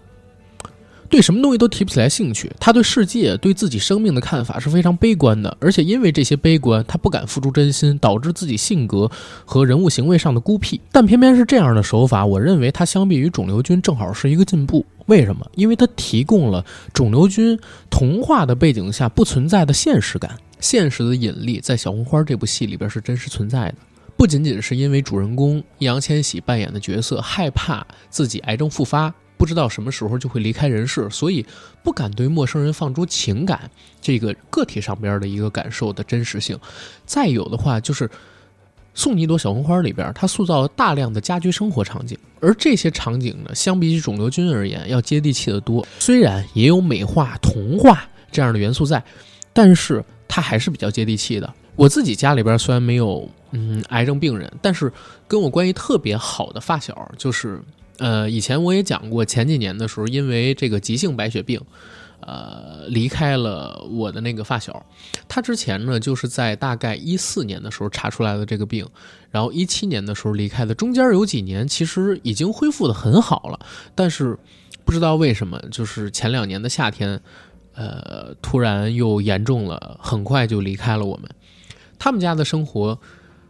[1.13, 9.07] 对什么东西都提不起来兴趣，他对世界、对自己生命的看法是非常悲观的，而且因为这些悲观，他不敢付出真心，导致自己性格
[9.45, 10.81] 和人物行为上的孤僻。
[10.91, 14.83] 但偏偏是这样的手法，我认为他相比于肿瘤君正好是一个进步。
[15.05, 15.45] 为什么？
[15.53, 17.55] 因为他提供了肿瘤君
[17.91, 23.75] 童话的背景下不存在的现实感，现实的引力在小红花这部戏里边是真实存在的。
[24.17, 29.13] 不仅仅是因为主人公易烊千玺扮演的角色害怕自己癌症复发。
[29.43, 31.45] 不知道什么时候就会离开人世，所以
[31.83, 33.69] 不敢对陌生人放出情感
[34.01, 36.57] 这个个体上边的一个感受的真实性。
[37.05, 38.09] 再有的话就是。
[38.95, 45.83] 送你一朵小红花里边，它塑造了大量的家居生活场景，而这些场景呢，相比起肿瘤君而言，要接地气的多。
[45.97, 49.03] 虽然也有美化、童话这样的元素在，
[49.51, 51.51] 但是它还是比较接地气的。
[51.75, 54.93] 我自己家里边虽然没有嗯癌症病人，但是
[55.27, 57.59] 跟我关系特别好的发小，就是
[57.97, 61.61] 呃以前我也讲过，前几年的时候因为这个急性白血病。
[62.25, 64.85] 呃，离开了我的那个发小，
[65.27, 68.87] 他之前呢就是在大概一四年的时候查出来的这个病，
[69.29, 73.59] 然后一七年的时候离开的，中间有几年其实已经恢复的很好了，
[73.93, 74.39] 但是
[74.85, 77.19] 不知道为什么，就是前两年的夏天，
[77.73, 81.29] 呃，突然又严重了，很快就离开了我们。
[81.99, 82.97] 他们家的生活。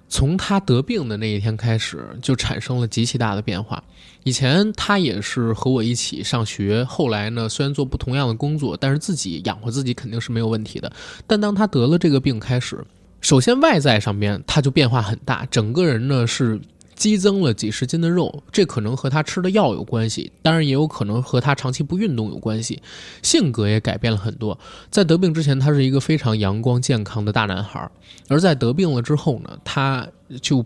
[0.10, 3.84] 从他得病的那一天开始，就产生了极其大的变化。
[4.24, 10.92] 以前他也是和我一起上学，后来呢，虽然做不同样的工作，但是自己养活自己肯定是没有问题的。
[11.28, 12.84] 但当他得了这个病开始，
[13.22, 16.60] 首先外在上面他就变化很大，整个人呢是。
[16.96, 22.80] 激增了几十斤的肉，这可能和他吃的药有关系，当然也有可能和他长期不运动有关系。
[23.24, 24.58] 性格也改变了很多。
[24.92, 27.90] 在得病之前，他是一个非常阳光健康的大男孩，
[28.30, 30.08] 而在得病了之后呢，他
[30.40, 30.64] 就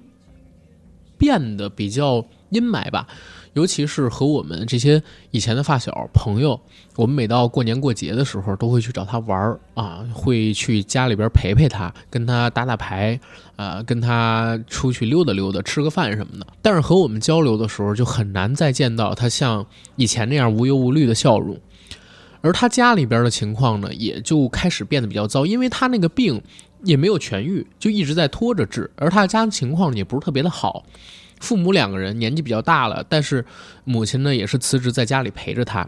[1.18, 3.08] 变得比较阴霾吧。
[3.58, 6.62] 尤其是和我们这些以前的发小朋友，
[6.96, 13.20] 我们每到过年过节的时候，都会去找他玩儿啊，会去家里边陪陪他，跟他打打牌，
[13.56, 16.46] 啊，跟他出去溜达溜达，吃个饭什么的。
[16.62, 19.66] 但是和我们交流的时候，就很难再见到他像
[19.96, 21.60] 以前那样无忧无虑的笑容。
[22.42, 26.40] 而他家里边的情况呢，也就开始变得比较糟，因为他那个病
[26.84, 30.86] 也没有痊愈，就一直在拖着治，而他的家庭情况也不是特别的好。
[31.40, 33.46] 父母两个人年纪比较大了，但是
[33.84, 35.88] 母亲呢也是辞职在家里陪着他，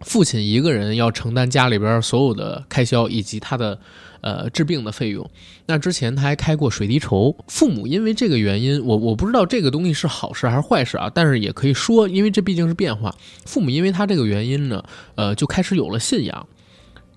[0.00, 3.78] 父亲一个人要承担家里边所有的开销以及他的
[4.22, 5.28] 呃治病的费用。
[5.66, 13.14] 那之前他还开过水滴筹，父母因为这个原因，我我不知道这个东西是好事还是坏事啊，但是也可以说，因为这毕竟是变化。
[13.44, 14.82] 父母因为他这个原因呢，
[15.14, 16.48] 呃，就开始有了信仰，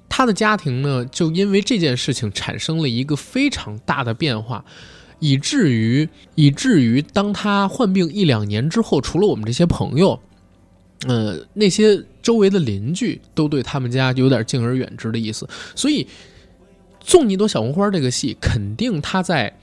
[0.10, 4.63] 他的家庭呢就因为这件事情产生了一个非常大的变化。
[5.24, 10.20] 以至于以至于当他患病一两年之后，除了我们这些朋友，
[11.08, 15.48] 呃，那些周围的邻居都对他们家有点敬而远之的意思。
[15.76, 16.04] 所以，
[17.06, 19.58] 《送你一朵小红花》这个戏，肯定它在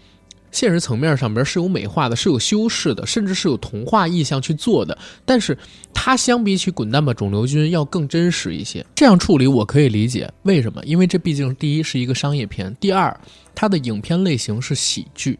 [0.50, 4.96] 现实层面上边是有美化的，是有修饰的，甚至是有童话意象去做的。
[5.26, 5.56] 但是，
[5.92, 8.82] 它相比起《滚蛋吧，肿瘤君》要更真实一些。
[8.94, 10.82] 这样处理我可以理解，为什么？
[10.86, 13.14] 因为这毕竟第一是一个商业片，第二
[13.54, 15.38] 它的影片类型是喜剧。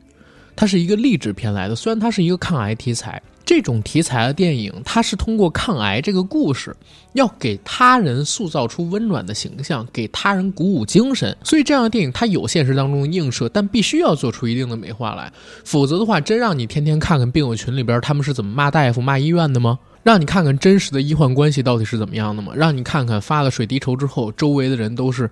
[0.61, 6.77] 它是一个励志片来的，虽然它是一个抗癌题材，这种题材的电影，它是通过抗癌这个故事，
[7.15, 11.35] 要给他人塑造出温暖的形象，给他人鼓舞精神。
[11.43, 15.33] 所以这样的电影，它有现实当中的映射，但必须要做出一定的美化来，
[15.65, 19.79] 否则的话，真让你天天看看病友群里边他们是怎么骂大夫、骂医院的吗？
[20.03, 22.53] 让你看看真实的医患关系到底是怎么样的吗？
[22.55, 25.31] 让你看看发了水滴筹之后，周围的人都是。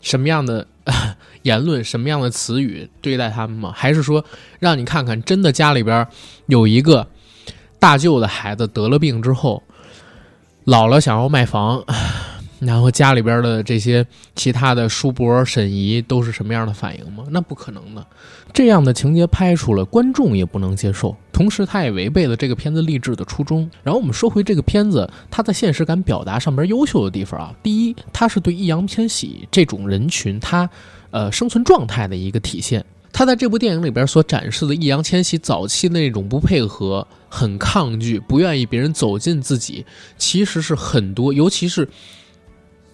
[0.00, 0.66] 什么样的
[1.42, 3.72] 言论，什么样的词语对待他们吗？
[3.74, 4.24] 还是说
[4.58, 6.06] 让你看看，真的家里边
[6.46, 7.06] 有一个
[7.78, 9.62] 大舅的孩子得了病之后，
[10.64, 11.84] 姥姥想要卖房？
[12.64, 17.24] 然后家里边的这些其他的叔伯婶姨都是什么样的反应吗？
[17.30, 18.06] 那不可能的，
[18.52, 23.68] 这样的情节拍出了，观众也不能接受，同时他也违背了这个片子励志的初衷。
[23.82, 30.68] 然后我们说回这个片子，它在现实感表达上边优秀的地方啊，第一，它是对易烊千玺这种人群他
[31.10, 32.84] 呃生存状态的一个体现。
[33.12, 39.84] 他在这部电影里边所展示的易烊千玺早期的那种不配合、很抗拒、不愿意别人走近自己，
[40.16, 41.86] 其实是很多，尤其是。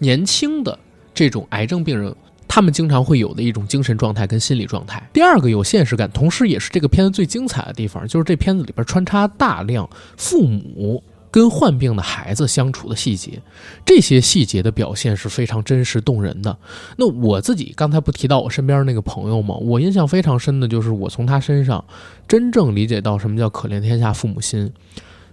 [0.01, 0.77] 年轻的
[1.13, 2.13] 这种癌症病人，
[2.47, 5.01] 他们经常会有的一种精神状态跟心理状态。
[5.13, 9.87] 第二个有现实感，同时也是这个片子最精彩的地方，就是这片子里边穿插大量
[10.17, 13.39] 父母跟患病的孩子相处的细节，
[13.85, 16.57] 这些细节的表现是非常真实动人的。
[16.97, 19.55] 那我自己刚才不提到我身边那个朋友吗？
[19.55, 21.85] 我印象非常深的就是我从他身上
[22.27, 24.73] 真正理解到什么叫可怜天下父母心。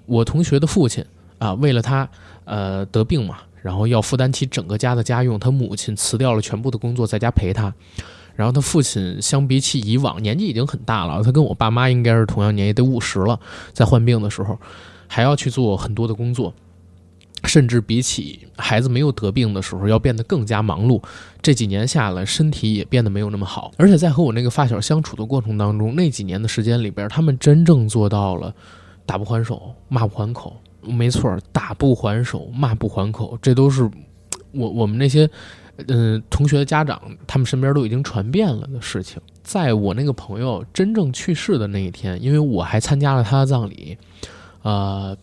[0.07, 1.05] 我同学的父亲
[1.39, 2.09] 啊，为了他
[2.45, 3.39] 呃得病嘛。
[3.61, 7.75] 然后要负担起整个家的家用，他母亲辞掉了全部的工作，在家陪他。
[8.37, 13.39] 然后他父亲相比起以往，年纪已经很大了，他跟我爸妈应该是同样年纪，得五十了，
[13.73, 14.57] 在患病的时候，
[15.09, 16.55] 还要去做很多的工作，
[17.45, 21.03] 甚至比起孩子没有得病的时候，要变得更加忙碌。
[21.43, 23.73] 这几年下来，身体也变得没有那么好。
[23.77, 28.55] 而且在和我那个发小相处的过程当中，那几年的时间里边，他们真正做到了
[29.05, 30.57] 打不还手，骂不还口。
[30.89, 33.83] 没错，打不还手，骂不还口，这都是
[34.53, 35.29] 我我们那些
[35.87, 39.21] 嗯同学的家长他们身边都已经传遍了的事情。
[39.43, 43.97] 在我那个朋友真正去世的那一天，因为我还参加了他的葬礼，
[44.63, 45.17] 呃，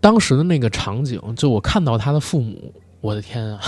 [0.00, 3.60] 当时的那个场景，就我看到他的父母，我的天啊，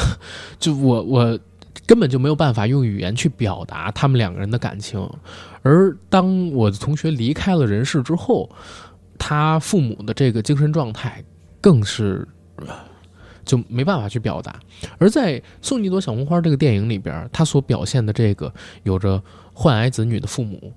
[0.59, 1.39] 就我我。
[1.85, 5.09] 根本就没有办法用语言去表达他们两个人的感情，
[5.63, 8.51] 而当我的同学离开了人世之后，
[9.19, 11.23] 他父母的这个精神状态
[11.61, 12.27] 更是
[13.45, 14.59] 就没办法去表达。
[14.99, 18.53] 而在《送你一朵小红花》这个电影里边，他所表现的这个
[18.85, 20.73] 有着患癌子女的父母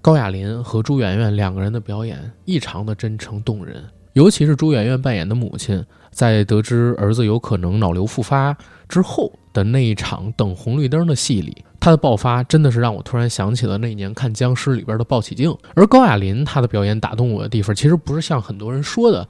[0.00, 8.56] 高亚麟和朱媛媛两个人的表演异常的真诚动人，尤其是朱媛媛扮演的母亲，在得知儿子有可能脑瘤复发
[8.88, 9.32] 之后。
[9.54, 15.56] 的那一场等红绿灯的戏里，他的爆发真的是让我突然想起了那一年看僵尸里边的鲍起静。
[15.74, 19.26] 而高亚麟他的表演打动我的地方，其实不是像很多人说的，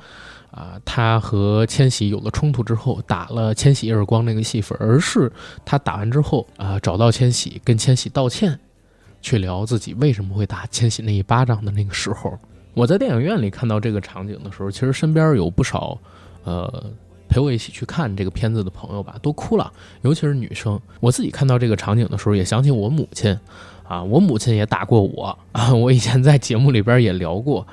[0.50, 5.30] 啊，他和千玺有了冲突之后打了千玺一耳光那个戏份，而是
[5.64, 8.58] 他打完之后啊，找到千玺跟千玺道歉，
[9.20, 12.38] 去聊自己为什么会打千玺那一巴掌的那个时候。
[12.74, 15.98] 我在电影院里看到这个场景的时候，其实身边有不少，
[16.44, 16.84] 呃。
[17.28, 19.70] 陪我一起去看这个片子的朋友吧，都哭了，
[20.02, 20.80] 尤其是女生。
[21.00, 23.38] 我自己看到这个场景的时候，也想起我母亲，
[23.86, 25.72] 啊，我母亲也打过我啊。
[25.76, 27.66] 我以前在节目里边也聊过，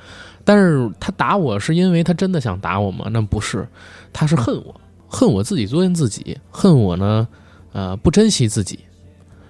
[0.44, 3.08] 但是她打我是因为她真的想打我吗？
[3.12, 3.68] 那不是，
[4.12, 4.76] 她是恨我，
[5.08, 7.28] 恨我自己作践自己，恨我呢，
[7.72, 8.80] 呃，不珍惜自己。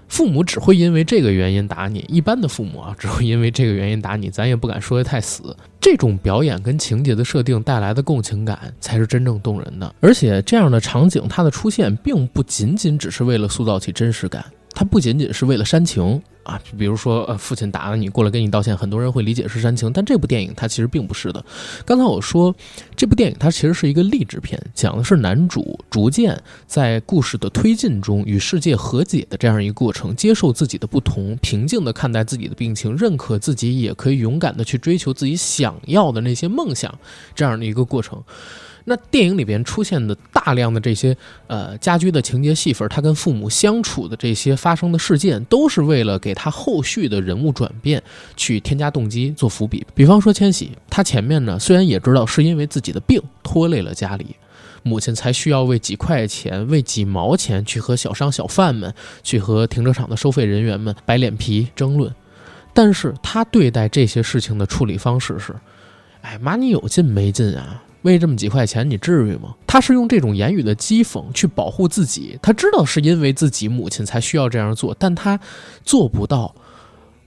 [0.07, 5.55] 父母只会因为这个原因打你，一般的父母啊，只会因为这个原因打你，咱也不敢说的太死。
[5.81, 9.93] 这种表演跟情节的设定带来的共情感，才是真正动人的。
[9.99, 14.43] 而且这样的场景，它的出现并不仅仅只是为了塑造起真实感，
[14.75, 16.21] 它不仅仅是为了煽情。
[16.45, 21.43] 啊，比如说，呃，父亲打了你，过来跟你道歉，很多人会理解是煽情，但这部电影它其实并不是的。
[21.83, 22.55] 刚才我说，
[22.95, 36.95] 这部电影它其实是一个励志片，讲的是男主逐渐在故事的推进中与世界和解的这样一个过程，接受自己的不同，平静的看待自己的病情，认可自己也可以勇敢的去追求自己想要的那些梦想，
[37.33, 38.23] 这样的一个过程。
[38.87, 41.17] 那电影里边出现的大量的这些
[41.47, 48.01] 呃家居的情节戏份，他跟父母相处的这些发生的事件，都是为了给他后续的人物转变
[48.37, 49.85] 去添加动机、做伏笔。
[49.95, 54.35] 比方说千玺，他前面呢虽然也知道是因为自己的病拖累了家里，
[54.83, 62.13] 母亲才需要为几块钱、为几毛钱去和小商小贩们、去和停车场的收费人员们摆脸皮争论，
[62.71, 65.55] 但是他对待这些事情的处理方式是：
[66.21, 67.81] 哎妈，你有劲没劲啊？
[68.05, 69.55] 为这么几块钱，你至于吗？
[69.65, 72.37] 他是用这种言语的讥讽去保护自己。
[72.41, 75.39] 他知道是因为自己母亲才需要这样做，但他
[75.83, 76.53] 做不到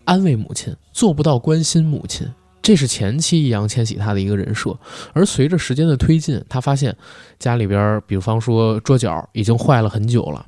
[0.04, 2.26] 安慰母亲，做不到关心母亲。
[2.62, 4.76] 这是前期易烊千玺他的一个人设。
[5.12, 6.94] 而随着时间的推进，他发现
[7.38, 10.46] 家里边，比方说桌角已经坏了很久了。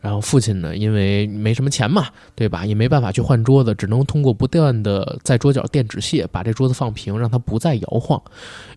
[0.00, 2.66] 然后父亲呢，因为没什么钱嘛，对吧？
[2.66, 8.20] 也没办法去换桌子，只能通过不断的在桌角垫纸屑，把这桌子放平，让它不再摇晃。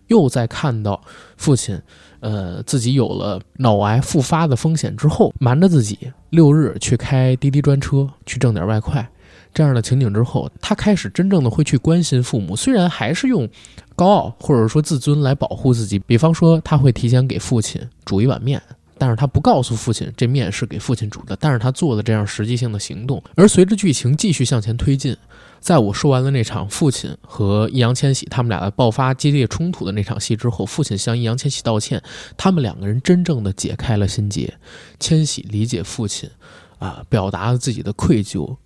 [0.08, 1.00] 又在看到
[1.36, 1.80] 父亲，
[2.20, 5.98] 呃，自己有了脑癌复发的风险之后，瞒着自己
[6.30, 9.08] 六日去开滴滴专车去挣点外快，
[9.52, 12.54] 这样的情景之后，他开始真正的会去关心父母。
[12.54, 13.48] 虽然还是用
[13.94, 18.60] 高傲或者说自尊来保护自己，比方说他会提前给父亲煮一碗面。
[18.98, 23.22] 但是他不告诉父亲这面是给父亲煮的，但是他做了这样实际性的行动。
[23.34, 25.16] 而随着剧情继续向前推进，
[25.60, 32.02] 在我说完了那场父亲和易烊千玺他们俩的爆发激烈冲突的那场戏之后，父亲向易烊千玺道歉，
[32.36, 34.52] 他们两个人真正的解开了心结。
[34.98, 36.30] 千玺理解父亲，
[36.78, 38.56] 啊，表达了自己的愧疚。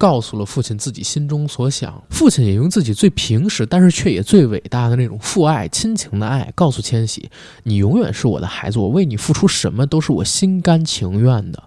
[0.00, 7.28] 告诉了父亲自己心中所想，父亲也用自己最平实，但是却也最伟大的那种父爱、亲情的爱，告诉千玺
[7.64, 11.62] ：“你永远是我的孩子，我为你付出什么都是我心甘情愿的。”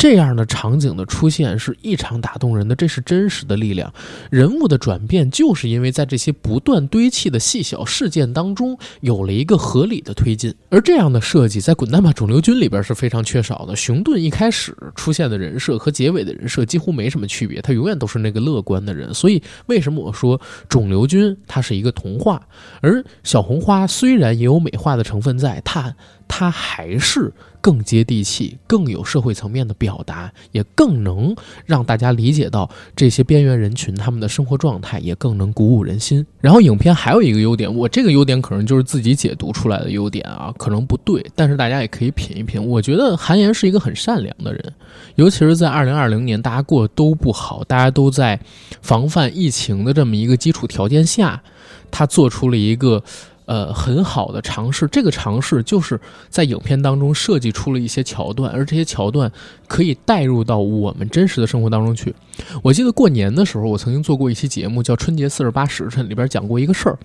[0.00, 3.92] 这样的场景的出现是异常打动人的，这是真实的力量。
[4.30, 13.76] 人物的转变就是因为在这些不断堆砌的细小事件当中有了一个合理的推进，而这样的设计在《滚蛋吧，肿瘤君》里边是非常缺少的。
[13.76, 19.12] 熊顿一开始出现的人设和结尾的人设几乎没什么区别，他永远都是那个乐观的人。
[19.12, 22.40] 所以为什么我说肿瘤君他是一个童话，
[22.80, 25.94] 而小红花虽然也有美化的成分在，它
[26.26, 27.30] 它还是。
[27.60, 31.34] 更接地气，更有社会层面的表达，也更能
[31.66, 36.24] 让大家理解到这些边缘人群他们的生活状态，也更能鼓舞人心。
[36.40, 42.62] 然后，影片还有一个优点，我这个优点可能就是自己解读出来的优点啊，可能不对，但是大家也可以品一品。
[42.64, 44.72] 我觉得韩延是一个很善良的人，
[45.16, 48.40] 尤其是在二零二零年，大家过得都不好，大家都在
[48.82, 51.42] 防范疫情的这么一个基础条件下，
[51.90, 53.02] 他做出了一个。
[53.50, 54.86] 呃很好的尝试。
[54.86, 59.30] 这个尝试就是在影片当中设计出了一些桥段，而这些桥段
[59.66, 62.14] 可以带入到我们真实的生活当中去。
[62.62, 66.96] 我记得过年的时候，我曾经做过一期节目，叫《春节四十八时辰》，里边讲过一个事儿，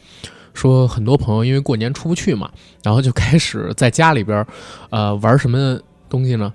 [0.54, 2.48] 说很多朋友因为过年出不去嘛，
[2.84, 4.46] 然后就开始在家里边，
[4.92, 6.54] 呃，玩什么东西呢？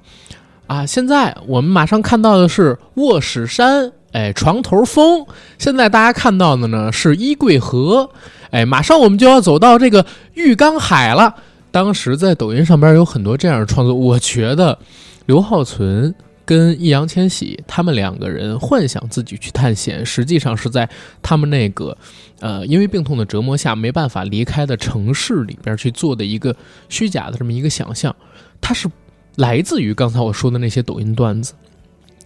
[0.69, 5.27] 啊，现在我们马上看到的是卧室山，哎，床头风。
[5.59, 8.09] 现在大家看到的呢是衣柜河，
[8.51, 11.35] 哎，马上我们就要走到这个浴缸海了。
[11.71, 14.79] 当时在抖音上边有很多这样的创作，我觉得
[15.27, 20.89] 刘浩存跟易烊千玺他们两个人幻想自己去探险，实际上是在
[21.23, 21.97] 他们那个
[22.41, 26.55] 呃因为病痛的折磨下没办法离开的城市里边去做的一个
[26.89, 28.15] 虚假的这么一个想象，
[28.61, 28.89] 它是。
[29.37, 31.55] 来自于刚才我说的那些抖音段子，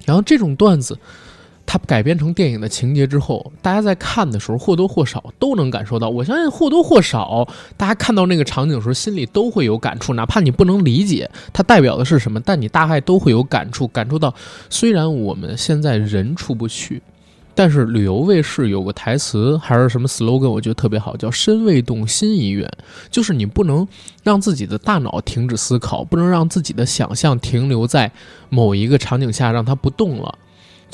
[0.05, 0.99] 然后这种段子，
[1.67, 6.09] 它改编成电影的情节之后，大家在看的时候或多或少都能感受到。
[6.09, 14.35] 我相信或多或少，大家看到那个场景的时候，心里都会有感触，哪怕你不能理解它代表的是什么，但你大概都会有感触，感触到
[14.69, 17.03] 虽然我们现在人出不去。
[17.57, 22.69] 但是旅游卫视有个台词还是什么 slogan，我觉得特别好，叫“身未动，心已远”。
[23.13, 23.87] 就是你不能
[24.25, 28.11] 让自己的大脑停止思考，不能让自己的想象停留在
[28.49, 30.37] 某一个场景下，让它不动了。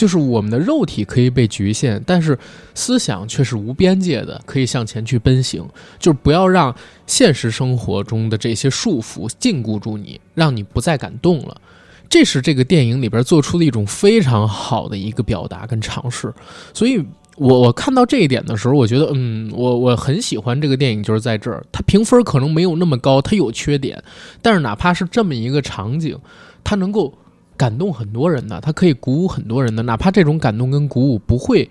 [0.01, 2.39] 就是我们的肉体可以被局限，但是
[2.75, 5.63] 思想却是无边界的，可以向前去奔行。
[5.99, 6.75] 就是不要让
[7.07, 11.61] 现实生活中的这些束缚禁锢住你，让你不再敢动了。
[12.09, 16.33] 这是这个电影里边做出的一种非常好的一个表达跟尝试，
[16.73, 17.05] 所以
[17.37, 24.03] 我我看到这一点的时候，我觉得，嗯，我我很喜欢这个电影，就是在这儿，它评分可能没有那么高，它有缺点，
[24.41, 26.19] 但是哪怕是这么一个场景，
[26.65, 27.13] 它能够
[27.61, 31.69] 感动很多人的，它可以鼓舞很多人的，哪怕这种感动跟鼓舞不会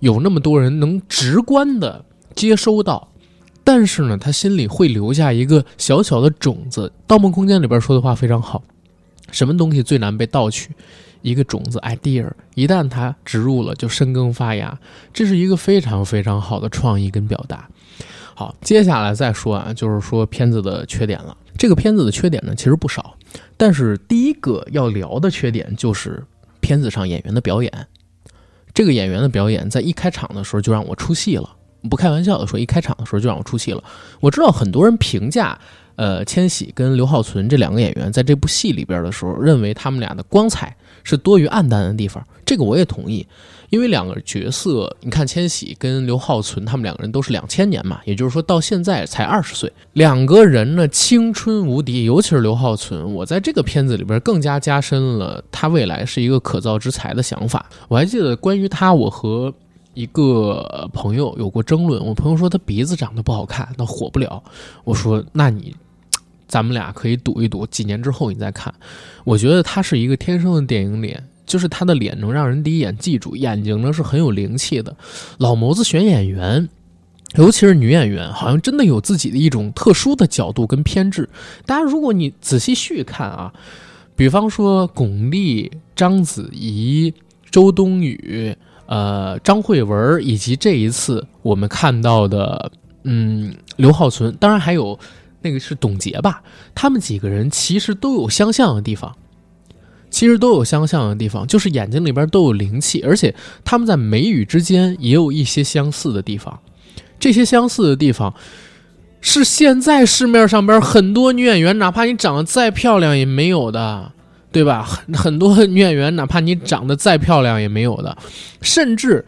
[0.00, 3.08] 有那么多人能直观的接收到，
[3.64, 6.88] 但是呢，他心里会留下一个小小的种子。
[7.06, 8.62] 《盗梦空间》里边说的话非常好。
[9.30, 10.68] 什么东西最难被盗取？
[11.22, 14.78] 一个种子 idea，一旦它植入了，就生根发芽。
[15.14, 17.66] 这是一个非常非常好的创意跟表达。
[18.34, 21.34] 好，接下来再说啊，就是说片子的缺点了。
[21.56, 23.14] 这个片子的缺点呢，其实不少。
[23.60, 26.24] 但是第一个要聊的缺点就是
[26.60, 27.70] 片子上演员的表演。
[28.72, 31.56] 这个演员的表演在一开场的时候就让我出戏了。
[31.90, 33.84] 不开玩笑的说，一开场的时候就让我出戏了。
[34.20, 35.58] 我知道很多人评价。
[35.96, 42.26] 呃，千玺跟刘浩存这两个演员在这部戏里边的时候，认为他们俩的光彩是多于暗淡的地方。
[42.46, 43.26] 这个我也同意，
[43.70, 57.64] 因为两个角色，你看千玺跟刘浩存，他们两个人都是两千年嘛，也就是说到现在才二十岁，两个人呢青春无敌，尤其是刘浩存，我在这个片子里边更加加深了他未来是一个可造之才的想法。
[57.88, 59.52] 我还记得关于他，我和
[59.94, 64.42] 一个朋友有过争论，我朋友说他鼻子长得不好看，那火不了。
[64.84, 65.74] 我说那你。
[66.48, 68.74] 咱们俩可以赌一赌，几年之后你再看。
[69.22, 74.96] 我觉得他是一个天生的电影脸，就是他的脸能让人第一眼记住，眼睛呢是很有灵气的。
[75.38, 76.68] 老谋子选演员，
[77.34, 81.28] 尤其是女演员，好像真的有自己的一种特殊的角度跟偏执。
[81.66, 83.52] 大家如果你仔细细看啊，
[84.14, 87.12] 比方说巩俐、章子怡、
[87.50, 92.70] 周冬雨、呃张慧雯，以及这一次我们看到的，
[93.02, 94.96] 嗯刘浩存，当然还有。
[95.42, 96.42] 那个是董洁吧？
[96.74, 99.16] 他们几个人其实都有相像的地方，
[100.10, 103.34] 其实都有相像的地方，就是眼睛里边都有灵气，而且
[103.64, 106.58] 他们在眉宇之间也有一些相似的地方。
[107.18, 108.34] 这些相似的地方，
[109.20, 114.12] 是现在市面上边很多女演员，哪怕你长得再漂亮也没有的，
[114.50, 114.82] 对吧？
[114.82, 118.18] 很很多女演员，哪怕你长得再漂亮也没有的，
[118.60, 119.24] 甚至。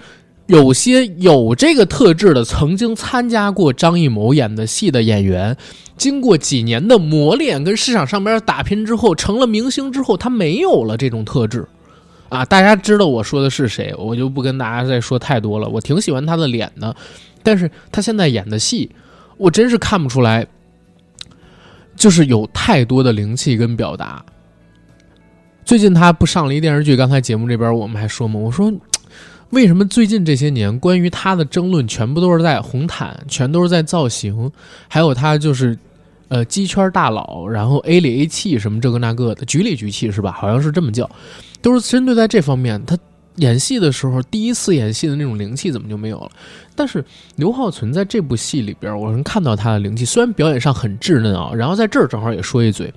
[0.46, 5.56] 有些有这个特质的，曾经参加过张艺谋演的戏的演员，
[5.96, 11.66] 经过几年的磨练跟市场上边打拼之后，成了明星之后，他没有了这种特质，
[12.28, 15.68] 啊，大家知道我说的是谁，我就不跟大家再说太多了。
[15.68, 16.94] 我挺喜欢他的脸的，
[17.42, 18.90] 但是他现在演的戏，
[19.38, 20.46] 我真是看不出来，
[21.96, 24.22] 就是有太多的灵气跟表达。
[25.64, 28.70] 最近他不上了一电视剧，刚才节目这边我们还说嘛，我说。
[29.52, 34.50] 为什么最近这些年关于他的争论全部都是在红毯，全都是在造型，
[34.88, 35.78] 还有他就是，
[36.28, 40.32] 呃，鸡圈大佬，然后 A 里 A 气什么这个那个的，局里局气是吧？
[40.32, 41.08] 好像是这么叫，
[41.60, 42.82] 都是针对在这方面。
[42.86, 42.96] 他
[43.36, 46.30] 演戏的时候，第一次演戏的那种灵气怎么就没有了？
[46.74, 47.04] 但是
[47.36, 51.52] 刘浩存在这部戏里边，我能看到他的灵气，虽然表演上很稚嫩啊。
[51.54, 52.90] 然后在这儿正好也说一嘴，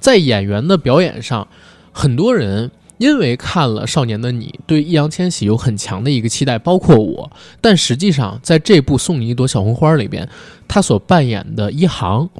[0.00, 1.46] 在演员的表演上，
[1.92, 2.68] 很多人。
[3.02, 7.28] 因为看了《少年的你》，对易烊千玺有很强的一个期待，包括我。
[7.60, 10.28] 但实际上，在这部《送你一朵小红花》里边，
[10.68, 12.30] 他所扮演的一航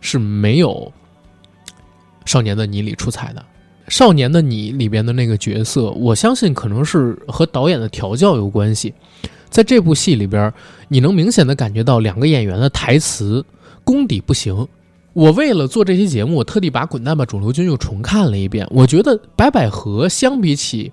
[0.00, 0.92] 是没有
[2.28, 3.40] 《少年的你》里出彩的。
[3.86, 8.92] 《少年的你》里边的那个角色，我相信可能是和导演的调教有关系。
[9.48, 10.52] 在这部戏里边，
[10.88, 13.46] 你能明显的感觉到两个演员的台词
[13.84, 14.66] 功底不行。
[15.18, 18.64] 我为了做这期节目，我特地把《滚蛋吧，肿瘤君》又重看了一遍。
[18.70, 20.92] 我觉得白百合相比起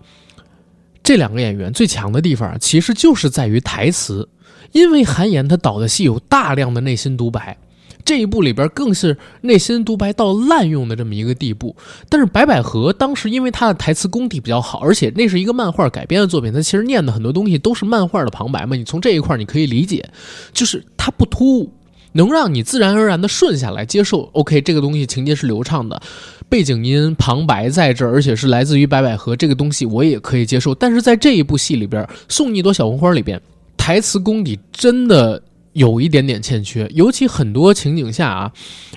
[1.04, 4.28] 这两个演员最强的地方，其实就是在于台词。
[4.72, 7.56] 因为韩延他导的戏有大量的内心独白，
[8.04, 11.76] 这一部里边更是内心独白到滥用的这么一个地步。
[12.10, 18.76] 但是白百合当时因为他的台词功底比较好，而且那是一个漫画改编的作品，他其实念的很多东西都是漫画的旁白嘛。
[18.76, 20.04] 你从这一块你可以理解，
[20.52, 21.72] 就是他不突兀。
[22.16, 26.02] 能让你自然而然的顺下来接受，OK，这个东西情节是流畅的，
[26.48, 30.74] 背景音旁白在这儿，而且是来自于白百合，这个东西我也可以接受。
[30.74, 33.42] 但是在这一部戏里边，《送你一朵小红花》里边，
[33.76, 35.44] 台词功底真的
[35.74, 38.52] 有一点点欠缺，尤其很多情景下啊，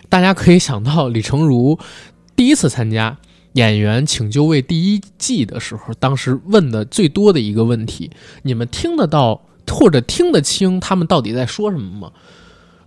[0.08, 1.76] 大家可以想到李成儒
[2.36, 3.10] 第一次参加
[3.54, 8.08] 《演员请就位》第一季的时候，当时问的最多的一个问题：
[8.42, 12.12] 你们听得到或者听得清他们到底在说什么吗？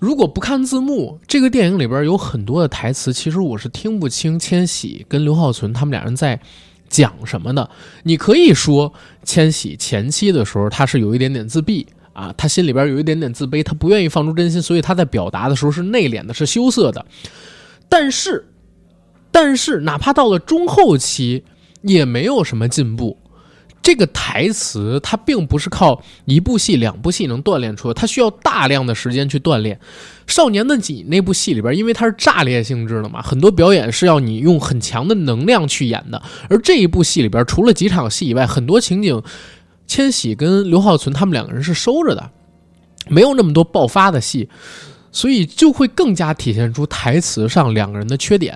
[0.01, 6.41] 如果不看字幕，这个电影里边有很多的台词，其实我是听不清千玺跟刘浩存他们俩人在
[6.89, 7.69] 讲什么的。
[8.01, 8.91] 你可以说
[9.23, 17.05] 千玺前期的时候他是有一点点自闭啊，他心里边有一点点自卑，他不愿意放出真心，所以他在表达的时候是内敛的，是羞涩的。
[17.87, 18.43] 但是，
[19.29, 21.43] 但是哪怕到了中后期，
[21.83, 23.19] 也没有什么进步。
[23.83, 29.75] 这个台词它并不是靠一部戏、两部戏能锻炼出来，它需要大量的时间去锻炼。
[30.31, 36.21] 《少年的你》那部戏里边，因为它是炸裂性质的嘛，很多表演是要你用很强的能量去演的。
[36.47, 39.21] 而这一部戏里边，除了几场戏以外，很多情景，
[39.87, 42.29] 千玺跟刘浩存他们两个人是收着的，
[43.09, 44.47] 没有那么多爆发的戏，
[45.11, 48.55] 所以就会更加体现出台词上两个人的缺点。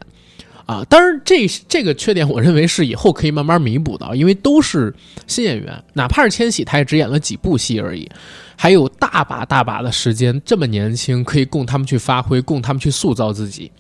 [0.65, 4.91] 啊，当然，这这个缺点，我认为是以后可以慢慢弥补的，因为都是
[5.27, 8.09] 新演员，哪怕是千玺，他也只演了几部戏而已，
[8.55, 13.71] 还有大把大把的时间，这么年轻，可以供他们去发挥，供他们去塑造自己。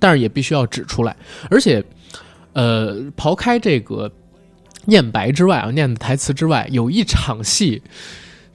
[0.00, 1.16] 但是也必须要指出来，
[1.48, 1.82] 而且，
[2.54, 4.10] 呃，刨开这个
[4.84, 7.80] 念白之外啊，念的台词之外，有一场戏，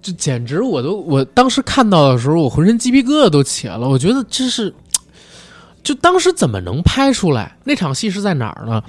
[0.02, 4.74] 就简直我都，我当时看到的时候，我浑身鸡皮疙瘩都起来了，我觉得这是。
[5.84, 7.58] 就当时怎么能拍出来？
[7.64, 8.84] 那场戏是在哪儿呢？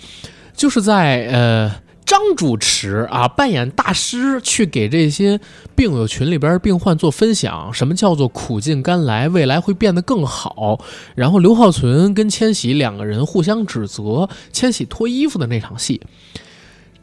[0.55, 1.75] 就是在呃
[2.05, 5.41] 张主持啊扮演大师去给这些
[5.75, 10.79] 病友群里边病患做分享，什么叫做苦尽甘来，未来会变得更好。
[11.15, 16.03] 然后刘浩存跟千玺两个人互相指责，千玺脱衣服的那场戏。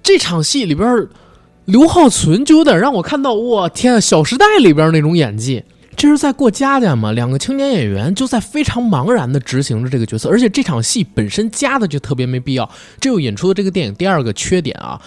[0.03, 1.07] 这场戏里边，
[1.65, 5.63] 刘浩存就有点让我看到，我天啊，《小时代》里边那种演技。
[5.99, 7.11] 这是在过家家吗？
[7.11, 12.71] 两个青年演员就在非常茫然的执行着这个角色，而且这场戏本身加的就特别没必要，
[13.01, 15.01] 这又引出了这个电影第二个缺点啊。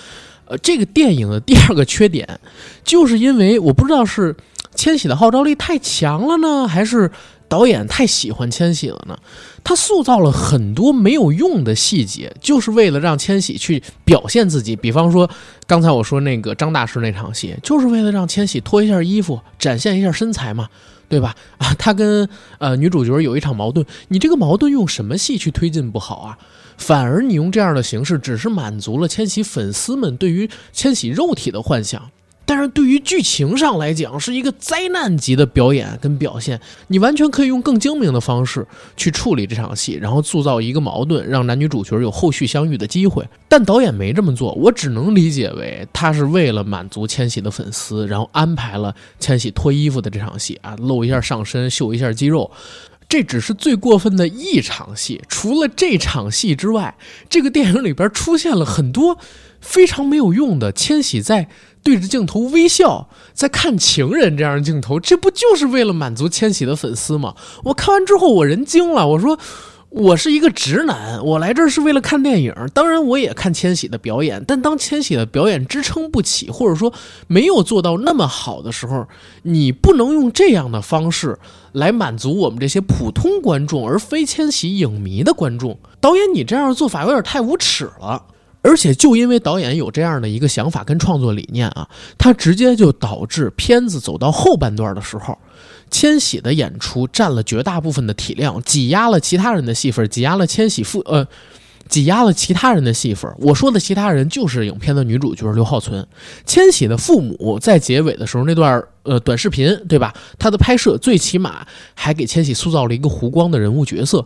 [0.45, 2.39] 呃，这个电影的第二个缺点，
[2.85, 4.37] 就是因为我不知道是
[4.75, 7.11] 千玺的号召力太强了呢，还是。
[7.53, 9.15] 导演太喜欢千玺了呢，
[9.63, 14.75] 他塑造了很多没有用的细节，就是为了让千玺去表现自己。
[14.75, 15.29] 比方说，
[15.67, 20.67] 刚才我说那个张大师那场戏，就是为了让千玺脱一下衣服，展现一下身材嘛，
[21.11, 21.37] 对吧？
[21.61, 22.27] 啊，他跟
[22.57, 26.39] 呃女主角有一场矛盾，你这个矛盾用什么戏去推进不好啊？
[26.79, 32.11] 反而你用这样的形式，只是满足了千玺粉丝们对于千玺肉体的幻想。
[32.55, 36.61] 但是对于剧情上来讲，是一个灾难级的表演跟表现。
[36.89, 43.27] 你完全可以用更精明的方式去处理这场戏，然后塑造一个矛盾，让男女主角有后续相遇的机会。
[43.49, 52.51] 但导演没这么做，我只能理解为他是为了满足千玺的粉丝，然后安排了千玺脱衣服的这场戏啊，露一下上身，秀一下肌肉。
[53.09, 55.23] 这只是最过分的一场戏。
[55.27, 56.95] 除了这场戏之外，
[57.31, 59.17] 这个电影里边出现了很多
[59.63, 61.49] 非常没有用的千玺在。
[61.83, 67.35] 对着镜头微笑，在看情人这样的镜头，这不就是为了满足千玺的粉丝吗？
[67.65, 69.07] 我看完之后，我人惊了。
[69.09, 69.39] 我说，
[69.91, 72.55] 我是一个直男，我来这儿是为了看电影。
[72.73, 74.43] 当然，我也看千玺的表演。
[74.47, 76.93] 但当千玺的表演支撑不起，或者说
[77.27, 79.07] 没有做到那么好的时候，
[79.43, 81.39] 你不能用这样的方式
[81.73, 85.79] 来满足我们这些普通观众，而非千玺影迷的观众。
[86.01, 88.27] 导演，你这样的做法有点太无耻了。
[88.63, 95.37] 而且就因为导演有这样的一个想法跟创作理念啊，他直接就导致片子走到后半段的时候，
[95.91, 101.27] 千玺的演出占了绝大部分的体量，挤压了其他人的戏份，挤压了千玺父呃，
[101.89, 103.31] 挤压了其他人的戏份。
[103.39, 106.07] 我说的其他人就是影片的女主角刘浩存。
[106.47, 110.15] 千玺的父母在结尾的时候那段呃短视频，对吧？
[110.39, 114.25] 他的拍摄最起码还给千玺塑造了一个湖光的人物角色。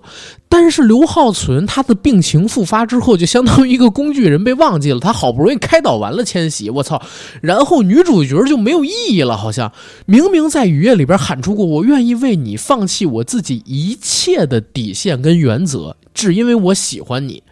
[0.58, 4.98] 但是刘浩存他的病情复发之后，就相当于一个工具人被忘记了。
[4.98, 7.00] 他好不容易开导完了千玺，我操！
[7.42, 9.70] 然后女主角就没有意义了，好像
[10.06, 15.94] 明明在雨夜里边喊出过“我愿意为你放弃我自己一切的底线跟原则”。
[16.14, 17.42] 只因为我喜欢你，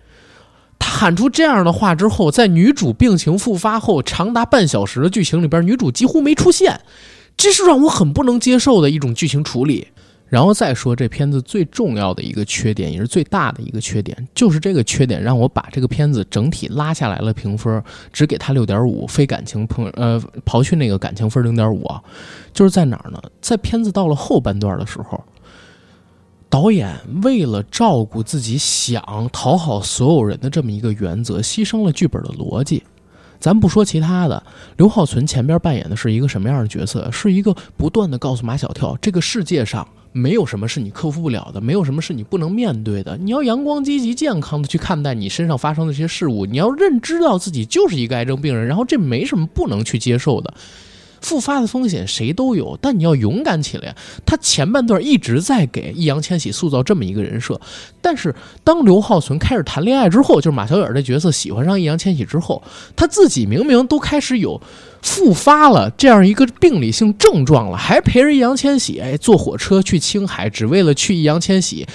[0.79, 6.81] 他喊出这样的话之后，在女主病情复发后长达半小时的剧情里边，女主几乎没出现，
[7.37, 9.89] 这是让我很不能接受的一种剧情处理。
[10.35, 17.81] 然后再说这片子最重要的一个缺点，也是最大的一个缺点，就是这个缺点让我把这个片子整体拉下来了评分，
[18.13, 22.03] 只给他六点五，非感情碰呃刨去那个感情分零点五啊，
[22.53, 23.23] 就是在哪儿呢？
[23.41, 25.23] 在片子到了后半段的时候。
[26.51, 32.83] 导演为了照顾自己想讨好所有人的这么一个原则，牺牲了剧本的逻辑。
[33.45, 34.43] 咱不说其他的，
[34.79, 37.11] 刘浩存前边扮演的是一个什么样的角色？
[37.13, 43.19] 是一个不断的告诉马小跳，这个世界上没有什么是你克服不了的，没有什么是你不能面对的。
[43.19, 50.55] 你要阳光、积极、健康的去看待你身上发生的这些事物，你要认知到自己就是一个癌症病人，然后这没什么不能去接受的。
[51.25, 53.97] 复发的风险谁都有，但你要勇敢起来。
[54.25, 57.59] 他前半段一直在给易烊千玺塑造这么一个人设，
[58.01, 62.63] 但是当刘浩存开始谈恋爱之后，就是马小远这角色喜欢上易烊千玺之后，
[62.95, 64.61] 他自己明明都开始有
[65.03, 71.87] 复发了这样一个病理性症状了，还陪着易烊千玺哎坐火车去青海，只为了去易烊千玺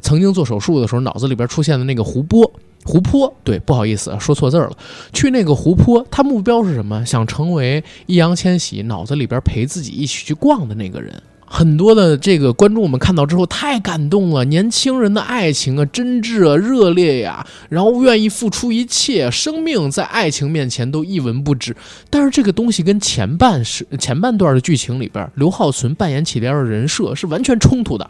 [0.00, 2.50] 曾经做手术的时候脑子里边出现的那个湖泊。
[2.88, 4.72] 湖泊，对，不好意思，说错字儿了。
[5.12, 7.04] 去那个湖泊，他目标是什么？
[7.04, 11.12] 想成为易烊千玺脑子里边陪自己一起去逛的那个人。
[11.50, 21.76] 很多的这个观众们看到之后太感动了，年轻人的爱情啊，真挚啊，热烈呀，然后愿意付出一切，生命在爱情面前都一文不值。
[22.08, 28.08] 但是这个东西跟前半是前半段的剧情里边，刘浩存扮演起来的人设是完全冲突的。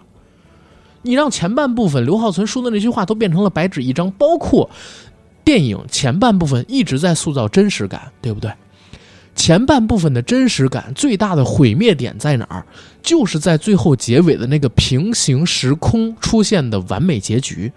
[1.09, 4.69] 你让前半部分刘浩存说的那句话都变成了白纸一张，包括
[5.43, 8.53] 电影前半部分一直在塑造真实感，对不对？
[9.35, 12.67] 前半部分的真实感最大的毁灭点在哪儿？
[13.03, 17.73] 就是在最后结尾的那个平行时空出现的完美结局。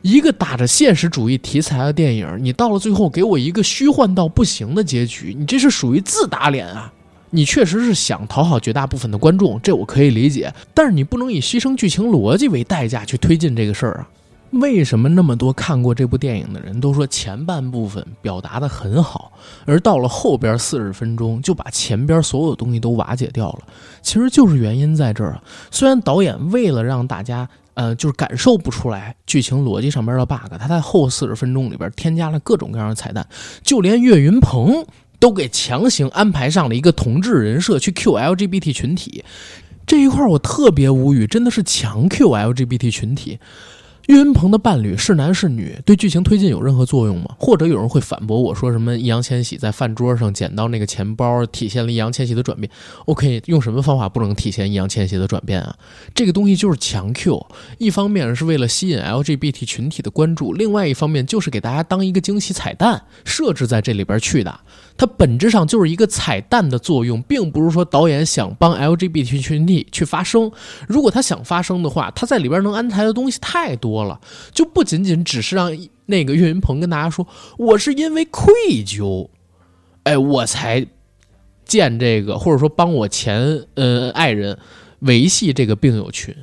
[0.00, 6.90] 一个打着现实主义题材的电影，你到了最后给我一个虚幻到不行的结局，你这是属于自打脸啊！
[7.34, 10.54] 你确实是想讨好绝大部分的观众，这我可以理解。
[10.72, 14.08] 但是你不能以牺牲剧情逻辑为代价去推进这个事儿啊！
[14.52, 19.32] 为什么那么多看过这部电影的人都说前半部分表达的很好，
[19.64, 23.58] 而到了后边四十分钟就把前边所有东西都瓦解掉了？
[24.00, 25.42] 其实就是原因在这儿啊！
[25.72, 33.26] 虽然导演为了让大家呃就是感受不出来剧情逻辑上边的 bug，他在后四十分钟里边添加了各种各样的彩蛋，
[33.64, 34.86] 就连岳云鹏。
[35.24, 39.24] 都给强行安排上了一个同志人设去 Q LGBT 群体，
[39.86, 43.38] 这一块我特别无语，真的是强 Q LGBT 群体。
[44.08, 47.34] 岳云鹏的伴侣是男是女，对剧情推进有任何作用吗？
[47.38, 52.70] 或者有人会反驳我说什么易烊千玺在饭桌上捡到那个钱包，体现了易烊千玺的转变
[53.06, 55.74] ？OK，用什么方法不能体现易烊千玺的转变啊？
[56.14, 57.46] 这个东西就是强 Q，
[57.78, 64.60] 一方面是为了吸引 LGBT 群体的关注，另外一方面就是给大家当一个惊喜彩蛋设置在这里边去的。
[64.96, 70.50] 它本质上就是一个彩蛋的作用，并不是说导演想帮 LGBT 群体去发声。
[70.86, 74.04] 如果他想发声的话，他在里边能安排的东西太多。
[74.04, 74.20] 了，
[74.52, 75.76] 就不仅仅只是让
[76.06, 77.26] 那个岳云鹏跟大家说，
[77.58, 78.52] 我是因为愧
[78.86, 79.28] 疚，
[80.04, 80.86] 哎，我才
[81.64, 84.56] 建这个，或者说帮我前呃爱人
[85.00, 86.34] 维系这个病友群。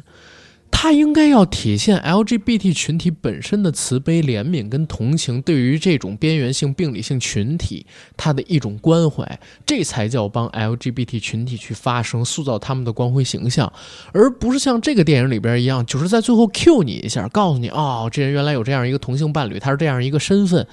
[0.73, 7.85] 他应该要体现 LGBT 群体本身的慈悲、怜悯跟同情，对于这种边缘性病理性群体，
[8.17, 13.71] 他的一种关怀，这才叫帮 LGBT 群体去发声，塑造他们的光辉形象，
[14.11, 20.65] 而不是像这个电影里边一样，就是在最后 Q 你一下，告诉你哦，这人原来有这样一个同性伴侣，他是这样一个身份，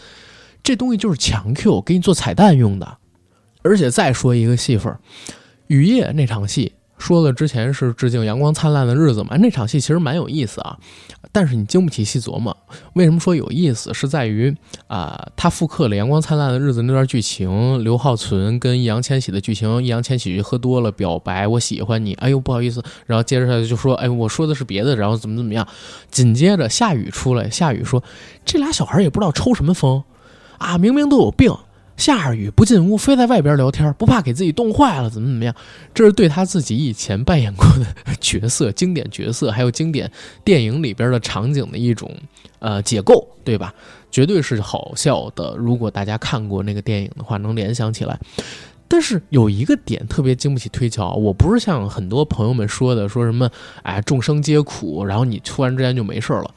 [0.63, 2.97] 这东西就是强 Q，给你做彩蛋用的。
[3.61, 4.97] 而且再说一个戏份，
[5.67, 6.73] 雨夜那场戏。
[6.99, 10.77] 说了之前是致敬《阳光灿烂的日子》嘛，那场戏其实蛮有意思啊，
[11.33, 12.55] 但是你经不起细琢磨。
[12.95, 13.95] 为什么说有意思？
[13.95, 14.55] 是在于
[14.89, 25.67] 啊，他复刻了《阳光灿烂的日子》那段剧情，刘浩存跟易烊千玺的剧情，易烊千玺喝多了表白我喜欢你，哎呦不好意思，然后接着他就说哎我说的是别的，然后怎么怎么样，
[26.11, 28.03] 紧接着夏雨出来，夏雨说
[28.45, 30.03] 这俩小孩也不知道抽什么风
[30.59, 31.55] 啊，明明都有病。
[31.99, 35.55] 下着雨不进屋，非在外边聊天，不怕给自己冻坏了，怎么怎么样？
[35.93, 40.11] 这是对他自己以前扮演过的角色、经典角色，还有经典
[40.43, 42.11] 电影里边的场景的一种
[42.61, 43.75] 呃解构，对吧？
[44.11, 45.55] 绝对是好笑的。
[45.59, 48.19] 如果大家看过那个电影的话，能联想起来。
[48.91, 53.51] 但是有一个点特别经不起推敲，我不是像很多朋友们说的，说什么
[53.83, 56.55] 哎众生皆苦，然后你突然之间就没事了。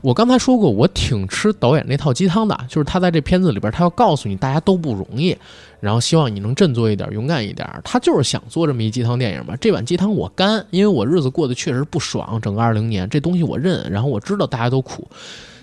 [0.00, 5.36] 我刚才说过，我挺吃导演那套鸡汤的，就是他在这片子里边，他要告诉你大家都不容易，
[5.80, 7.68] 然后希望你能振作一点，勇敢一点。
[7.84, 9.54] 他就是想做这么一鸡汤电影嘛。
[9.60, 15.06] 这碗鸡汤我干，因为我日子过得确实不爽，整个二零年这东西我认，然后我知道大家都苦，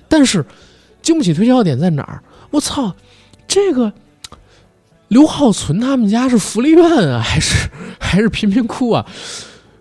[0.07, 0.45] 但是
[1.01, 2.21] 经不起推敲点在哪儿？
[2.51, 2.93] 我操，
[3.47, 3.91] 这个
[5.07, 7.69] 刘浩存他们家是福利院啊，还是
[7.99, 9.05] 还是贫民窟啊？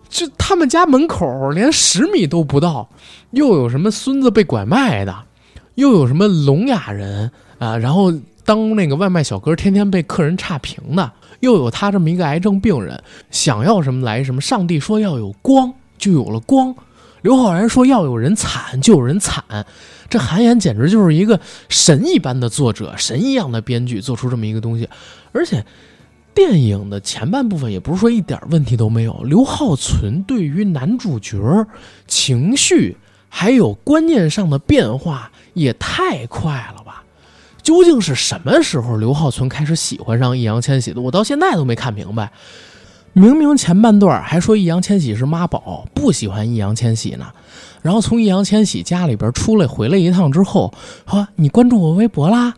[0.09, 2.89] 就他们家门口连十米都不到，
[3.33, 5.15] 又有什么孙子被拐卖的，
[5.75, 8.11] 又有什么聋哑人啊，然后
[8.45, 14.41] 当那个外卖小哥天天被客人差评的，又有他这么一个癌症病人，想要什么来什么。
[14.41, 16.73] 上帝说要有光，就有了光；
[17.21, 19.45] 刘昊然说要有人惨，就有人惨。
[20.09, 21.39] 这韩岩简直就是一个
[21.69, 24.89] 神一般的作者，神一样的编剧，做出这么一个东西，
[25.33, 25.63] 而且。
[26.39, 31.67] 电影的前半部分也不是说一点问题都没有，刘浩存对于男主角
[32.07, 32.97] 情绪
[33.29, 37.03] 还有观念上的变化也太快了吧？
[37.61, 41.01] 究竟是什么时候刘浩存开始喜欢上易烊千玺的？
[41.01, 42.31] 我到现在都没看明白。
[43.15, 47.27] 明明前半段还说易烊千玺是妈宝，不喜欢易烊千玺呢，
[47.83, 50.73] 然后从易烊千玺家里边出来回来一趟之后，
[51.11, 52.55] 说你关注我微博啦。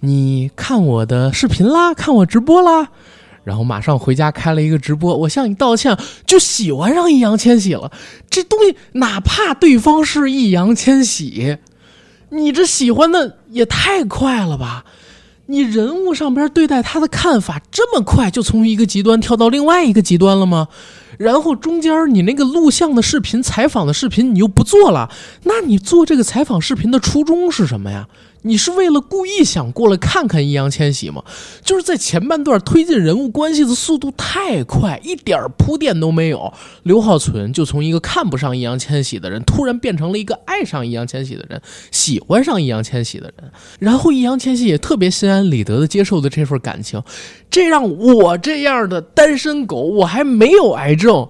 [0.00, 2.88] 你看我的视频啦，看我直播啦，
[3.44, 5.96] 然后马上回家开了一个直播，我向你道歉，
[6.26, 7.92] 就喜欢上易烊千玺了。
[8.30, 11.58] 这东西哪怕对方是易烊千玺，
[12.30, 14.84] 你这喜欢的也太快了吧？
[15.46, 20.68] 你人物上边对待他的看法这么快，就从一个极端跳到另外一个极端了吗？
[21.18, 25.10] 然后中间你那个录像的视频、采访的视频你又不做了，
[25.42, 28.06] 那你做这个采访视频的初衷是什么呀？
[28.42, 31.22] 你是为了故意想过来看看易烊千玺吗？
[31.62, 36.52] 就是在前半段推进人物关系的速度太快，一点铺垫都没有。
[36.84, 41.60] 刘浩存就从一个看不上易烊千玺的人，突然变成了一个爱上易烊千玺的人，
[41.90, 43.50] 喜欢上易烊千玺的人。
[43.78, 47.02] 然后易烊千玺也特别心安理得的接受了这份感情，
[47.50, 51.28] 这让我这样的单身狗，我还没有癌症，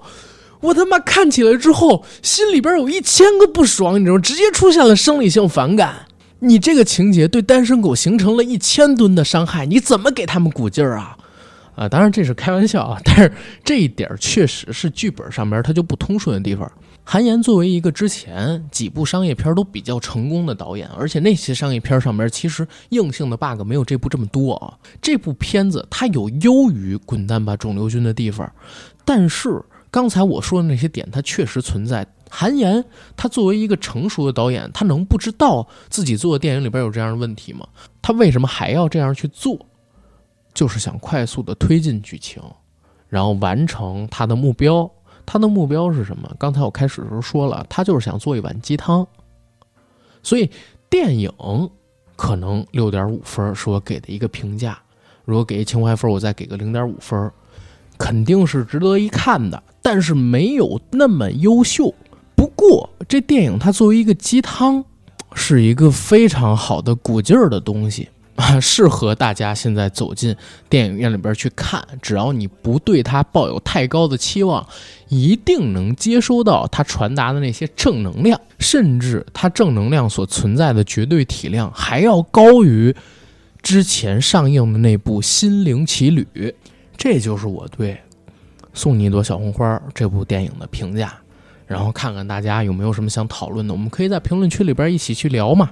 [0.60, 4.18] 我他妈看起来之后心里边有一千个不爽，你知道？
[4.18, 6.06] 直接出现了生理性反感。
[6.40, 11.16] 你这个情节对单身狗形成了一千吨的伤害，你怎么给他们鼓劲儿啊？
[11.76, 13.32] 啊，当然这是开玩笑啊， 但是
[13.64, 16.70] 这一点确实是剧本上面它就不通顺的地方。
[17.04, 24.72] 韩延作为一个之前几部商业片都比较成功的导演，而且那些商业片上面其实硬性的 bug 没有这部这么多啊。
[25.02, 28.50] 这部片子它有优于《滚蛋吧，肿瘤君》的地方，
[29.04, 29.60] 但是
[29.90, 32.06] 刚才我说的那些点它确实存在。
[32.30, 32.82] 韩延，
[33.16, 37.66] 他作为一个成熟的导演，他能不知道自己做的电影里边有这样的问题吗？
[38.00, 39.58] 他为什么还要这样去做？
[40.54, 42.42] 就是想快速的推进剧情，
[43.08, 44.90] 然后完成他的目标。
[45.26, 46.34] 他的目标是什么？
[46.38, 49.06] 刚才我开始的时候说了，他就是想做一碗鸡汤。
[50.22, 50.50] 所以
[50.88, 51.30] 电影
[52.16, 54.76] 可能六点五分是我给的一个评价。
[55.24, 57.30] 如果给情怀分，我再给个零点五分，
[57.96, 61.94] 肯定是值得一看的，但是没有那么优秀。
[62.60, 64.84] 过，这电影它作为一个鸡汤，
[65.34, 70.36] 是一个非常好的鼓劲儿的东西啊， 适合大家现在走进
[70.68, 71.82] 电影院里边去看。
[72.02, 74.66] 只要你不对它抱有太高的期望，
[75.08, 82.94] 一定能接收到它传达的那些正能量，甚至它正能量所存在的绝对体量还要高于
[83.62, 86.26] 之前上映的那部《心灵奇旅》。
[86.96, 87.94] 这就是我对
[88.74, 91.19] 《送你一朵小红花》这部电影的评价。
[91.70, 95.70] 然后看看大家有没有什么想讨论的，我们可以在评论区里边一起去聊嘛。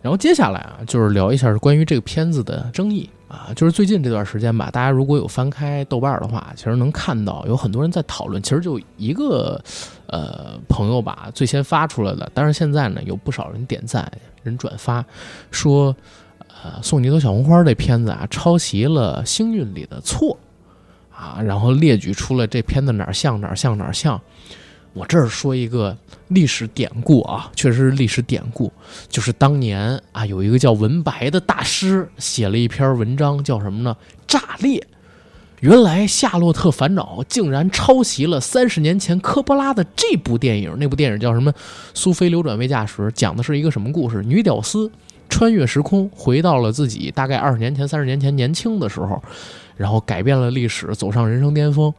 [0.00, 8.42] 然后接下来啊，就是聊一下关于这个片子的争议啊，就是最近这段时间吧，大家如果有翻开豆瓣的话，其实能看到有很多人在讨论。
[8.42, 9.62] 其实就一个
[10.06, 14.10] 呃朋友吧，最先发出来的，但是现在呢，有不少人点赞、
[14.42, 15.04] 人转发，
[15.50, 15.94] 说
[16.62, 20.34] 呃送你一朵小红花这片子啊，抄袭了《星运》里的错
[21.14, 24.18] 啊，然后列举出了这片子哪儿像哪儿像哪儿像。
[24.96, 25.94] 我这儿说一个
[26.28, 28.72] 历史典故啊，确实是历史典故，
[29.10, 33.94] 就是当年啊，有一个叫文白的大师写了一篇文章，叫什么呢？
[34.26, 34.82] 炸裂！
[35.60, 41.52] 原来《夏洛特烦恼》竟然抄袭了三十年前科波拉的这部电影，那部电影叫什么？
[41.92, 44.22] 《苏菲流转未嫁时》，讲的是一个什么故事？
[44.22, 44.90] 女屌丝
[45.28, 49.22] 穿越时空，回到了自己大概二十年前、三十年前年轻的时候，
[49.76, 51.92] 然后改变了历史，走上人生巅峰！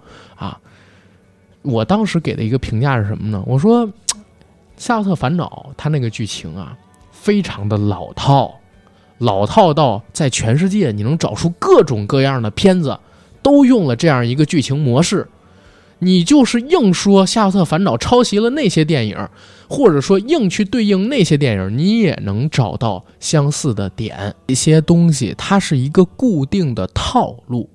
[1.68, 3.44] 我当时给的一个评价是什么呢？
[3.46, 3.86] 我说
[4.78, 6.78] 《夏洛特烦恼》它那个剧情啊，
[7.12, 8.56] 非常的老套，
[9.18, 12.98] 老套到在全世界你能找出各种各样的片子
[13.42, 15.28] 都用了这样一个剧情模式。
[16.00, 19.18] 你就是硬说《夏洛特烦恼》抄袭了那些电影，
[19.68, 24.36] 或者说硬去对应那些电影，你也能找到相似的点。
[24.46, 27.68] 一些东西它是一个固定的套路。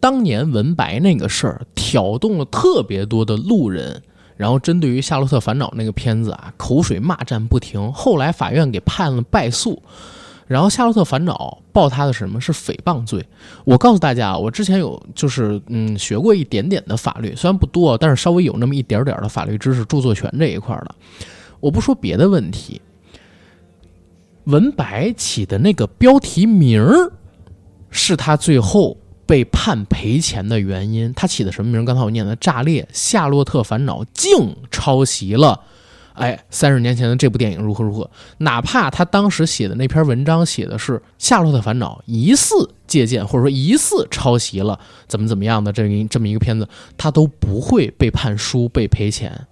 [0.00, 4.02] 当年文白那个事儿挑动了特别多的路人，
[4.36, 7.92] 然后针对于《夏洛特烦恼》那个片子啊，口水骂战不停。
[7.92, 9.82] 后来法院给判了败诉。
[10.46, 13.22] 然后《夏洛特烦恼》报他的什么是诽谤罪？
[13.64, 20.94] 我告诉大家，我之前有就是嗯学过一点点的法律，虽然不多，但是稍微有那么一点点的法律知识，著作权这一块的。
[21.60, 22.80] 我不说别的问题，
[24.44, 27.12] 文白起的那个标题名儿，
[27.90, 28.96] 是他最后
[29.28, 31.12] 被判赔钱的原因。
[31.14, 31.84] 他起的什么名？
[31.84, 35.60] 刚才我念的“炸裂夏洛特烦恼”，竟抄袭了。
[36.14, 38.10] 哎，三十年前的这部电影如何如何？
[38.38, 49.46] 哪怕他当时写的那篇文章写的是《夏洛特烦恼》，疑似借鉴或者说疑似抄袭了怎么怎么样的这一这么一个片子，他都不会被判输被赔钱。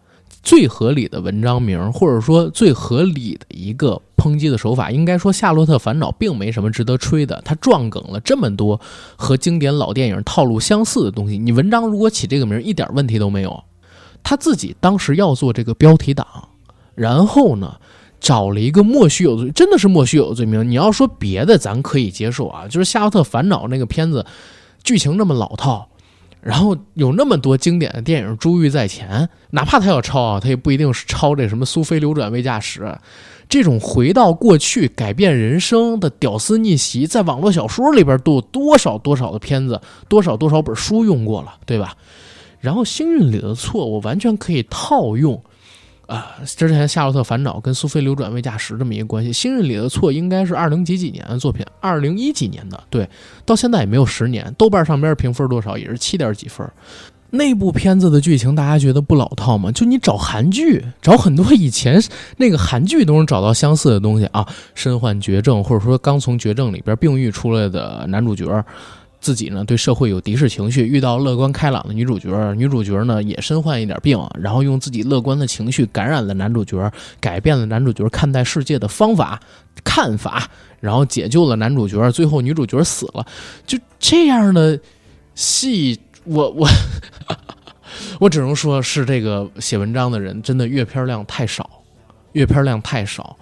[0.47, 7.43] 最合理的文章名，或者说最合理的一个抨击的手法，应该说《夏洛特烦恼》并没什么值得吹的。
[7.45, 8.81] 他撞梗了这么多
[9.17, 13.61] 和经典老电影套路相似的东西，你文章如果起这个名，一点问题都没有。
[14.23, 16.25] 他自己当时要做这个标题党。
[16.95, 17.75] 然后呢，
[18.21, 20.71] 找了一个莫须有罪，真的是莫须有的罪名。
[20.71, 24.25] 你要说别的，咱可以接受啊，就是《夏洛特烦恼》那个片子，
[24.85, 25.89] 剧情那么老套，
[26.47, 32.97] 然后有那么多经典的电影珠玉在前，哪怕他要抄啊，他也不一定是抄这什么苏菲流转未嫁时
[33.49, 41.97] 这种回到过去改变人生的屌丝逆袭，在网络小说里边都有多少多少的片子，多少多少本书用过了，对吧？
[42.61, 45.43] 然后星运里的错，我完全可以套用。
[46.07, 53.09] 啊，之前《夏洛特烦恼》跟《苏菲流转未嫁时》这么一个关系，《星运里的错》应该是二零几几年的作品，二零一几年的，对，
[53.45, 54.55] 到现在也没有十年。
[54.57, 55.77] 豆瓣上边评分多少？
[55.77, 56.65] 也是七点几分。
[57.31, 59.73] 那部片子的剧情，大家觉得不老套吗？
[59.73, 62.01] 就你找韩剧，找很多以前
[62.37, 64.47] 那个韩剧都能找到相似的东西啊，
[64.77, 68.65] 身患绝症，或者说刚从绝症里边病愈出来的男主角。
[69.27, 79.41] 自己呢对社会有敌视情绪，遇到乐观开朗的女主角，女主角呢也身患一点病，然后用自己乐观的情绪感染了男主角，改变了男主角看待世界的方法、
[79.83, 80.49] 看法，
[80.79, 83.27] 然后解救了男主角，最后女主角死了。
[83.67, 84.79] 就这样的
[85.35, 86.69] 戏，我我
[88.21, 91.69] 我只能说是这个写文章的人真的阅片量太少，
[92.31, 93.37] 阅片量太少。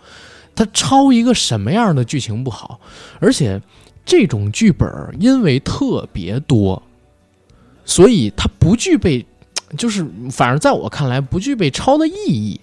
[0.57, 2.81] 他抄一个什么样的剧情不好，
[3.21, 3.61] 而且。
[4.05, 4.89] 这种剧本
[5.19, 6.83] 因为特别多，
[7.85, 9.25] 所以它不具备，
[9.77, 12.61] 就是反正在我看来不具备抄的意义。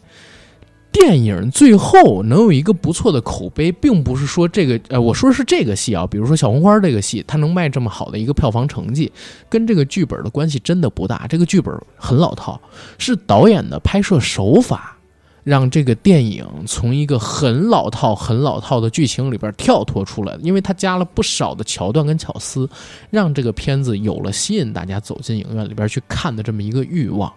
[0.91, 9.09] 电影最后能有一个不错的口碑，并不是说这个，呃，我说是这个戏啊，比如说《小红花》这个戏，它能卖这么好的一个票房成绩，
[9.47, 11.25] 跟这个剧本的关系真的不大。
[11.27, 12.59] 这个剧本很老套，
[12.97, 14.97] 是导演的拍摄手法。
[15.43, 22.69] 让这个电影从一个很老套、很老套的剧情里边跳脱出来，因为它加了不少的桥段跟巧思，
[23.09, 27.31] 让这个片子有了吸引大家走进影院里边去看的这么一个欲望。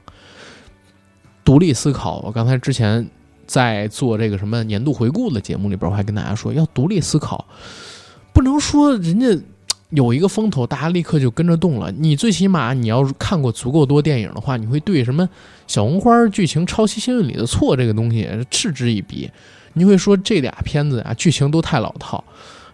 [1.44, 3.08] 独立思考，我刚才之前
[3.46, 7.46] 在做这个什么年度回顾的节目里边，我还跟大家说要独立思考，
[8.32, 9.40] 不能说人家。
[9.94, 11.90] 有一个风头，大家立刻就跟着动了。
[11.92, 15.28] 你最起码你要是看过足够多电影的话，你会对什么
[15.68, 19.30] 小红花剧情抄袭《幸运里的错》这个东西嗤之以鼻。
[19.74, 22.22] 你会说这俩片子啊，剧情都太老套。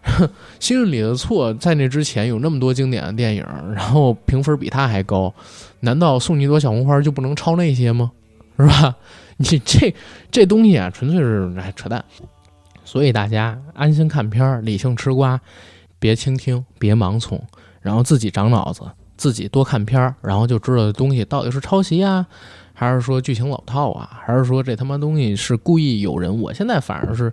[0.58, 3.44] 《幸运里的错》在那之前有那么多经典的电影，
[3.74, 5.32] 然后评分比它还高，
[5.80, 8.10] 难道送你一朵小红花就不能抄那些吗？
[8.58, 8.96] 是吧？
[9.36, 9.94] 你这
[10.30, 12.02] 这东西啊，纯粹是哎扯淡。
[12.84, 15.38] 所以大家安心看片儿，理性吃瓜。
[16.00, 17.40] 别倾听，别盲从，
[17.80, 18.82] 然后自己长脑子，
[19.16, 22.26] 自己多看片儿，然后就知道东西到底是抄袭啊，
[22.72, 26.40] 还是说剧情老套啊，还是说这他妈东西是故意有人？
[26.40, 27.32] 我现在反而是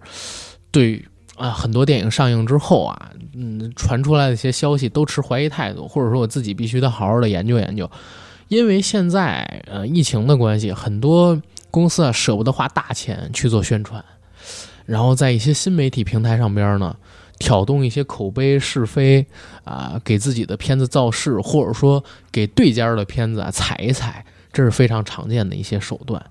[0.70, 1.04] 对
[1.38, 7.90] 啊，很多电影上映之后啊，嗯，传出来的一些消息都持怀疑态度，或者说我自己必须得好好的研究研究，
[8.50, 11.42] 因为现在呃疫情的关系，很多
[11.72, 14.04] 公司啊舍不得花大钱去做宣传，
[14.86, 16.94] 然后在一些新媒体平台上边呢。
[17.40, 19.26] 挑动一些口碑是非
[19.64, 26.24] 啊，给自己的片子造势，或者说给对家的片子啊踩一踩，这是非常常见的一些手段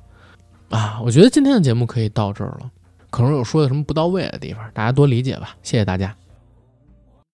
[0.69, 1.01] 啊。
[1.03, 2.71] 我觉得今天的节目可以到这儿了。
[3.09, 5.57] 可能有说的什么不到位的地方，大家多理解吧。
[5.63, 6.15] 谢谢大家。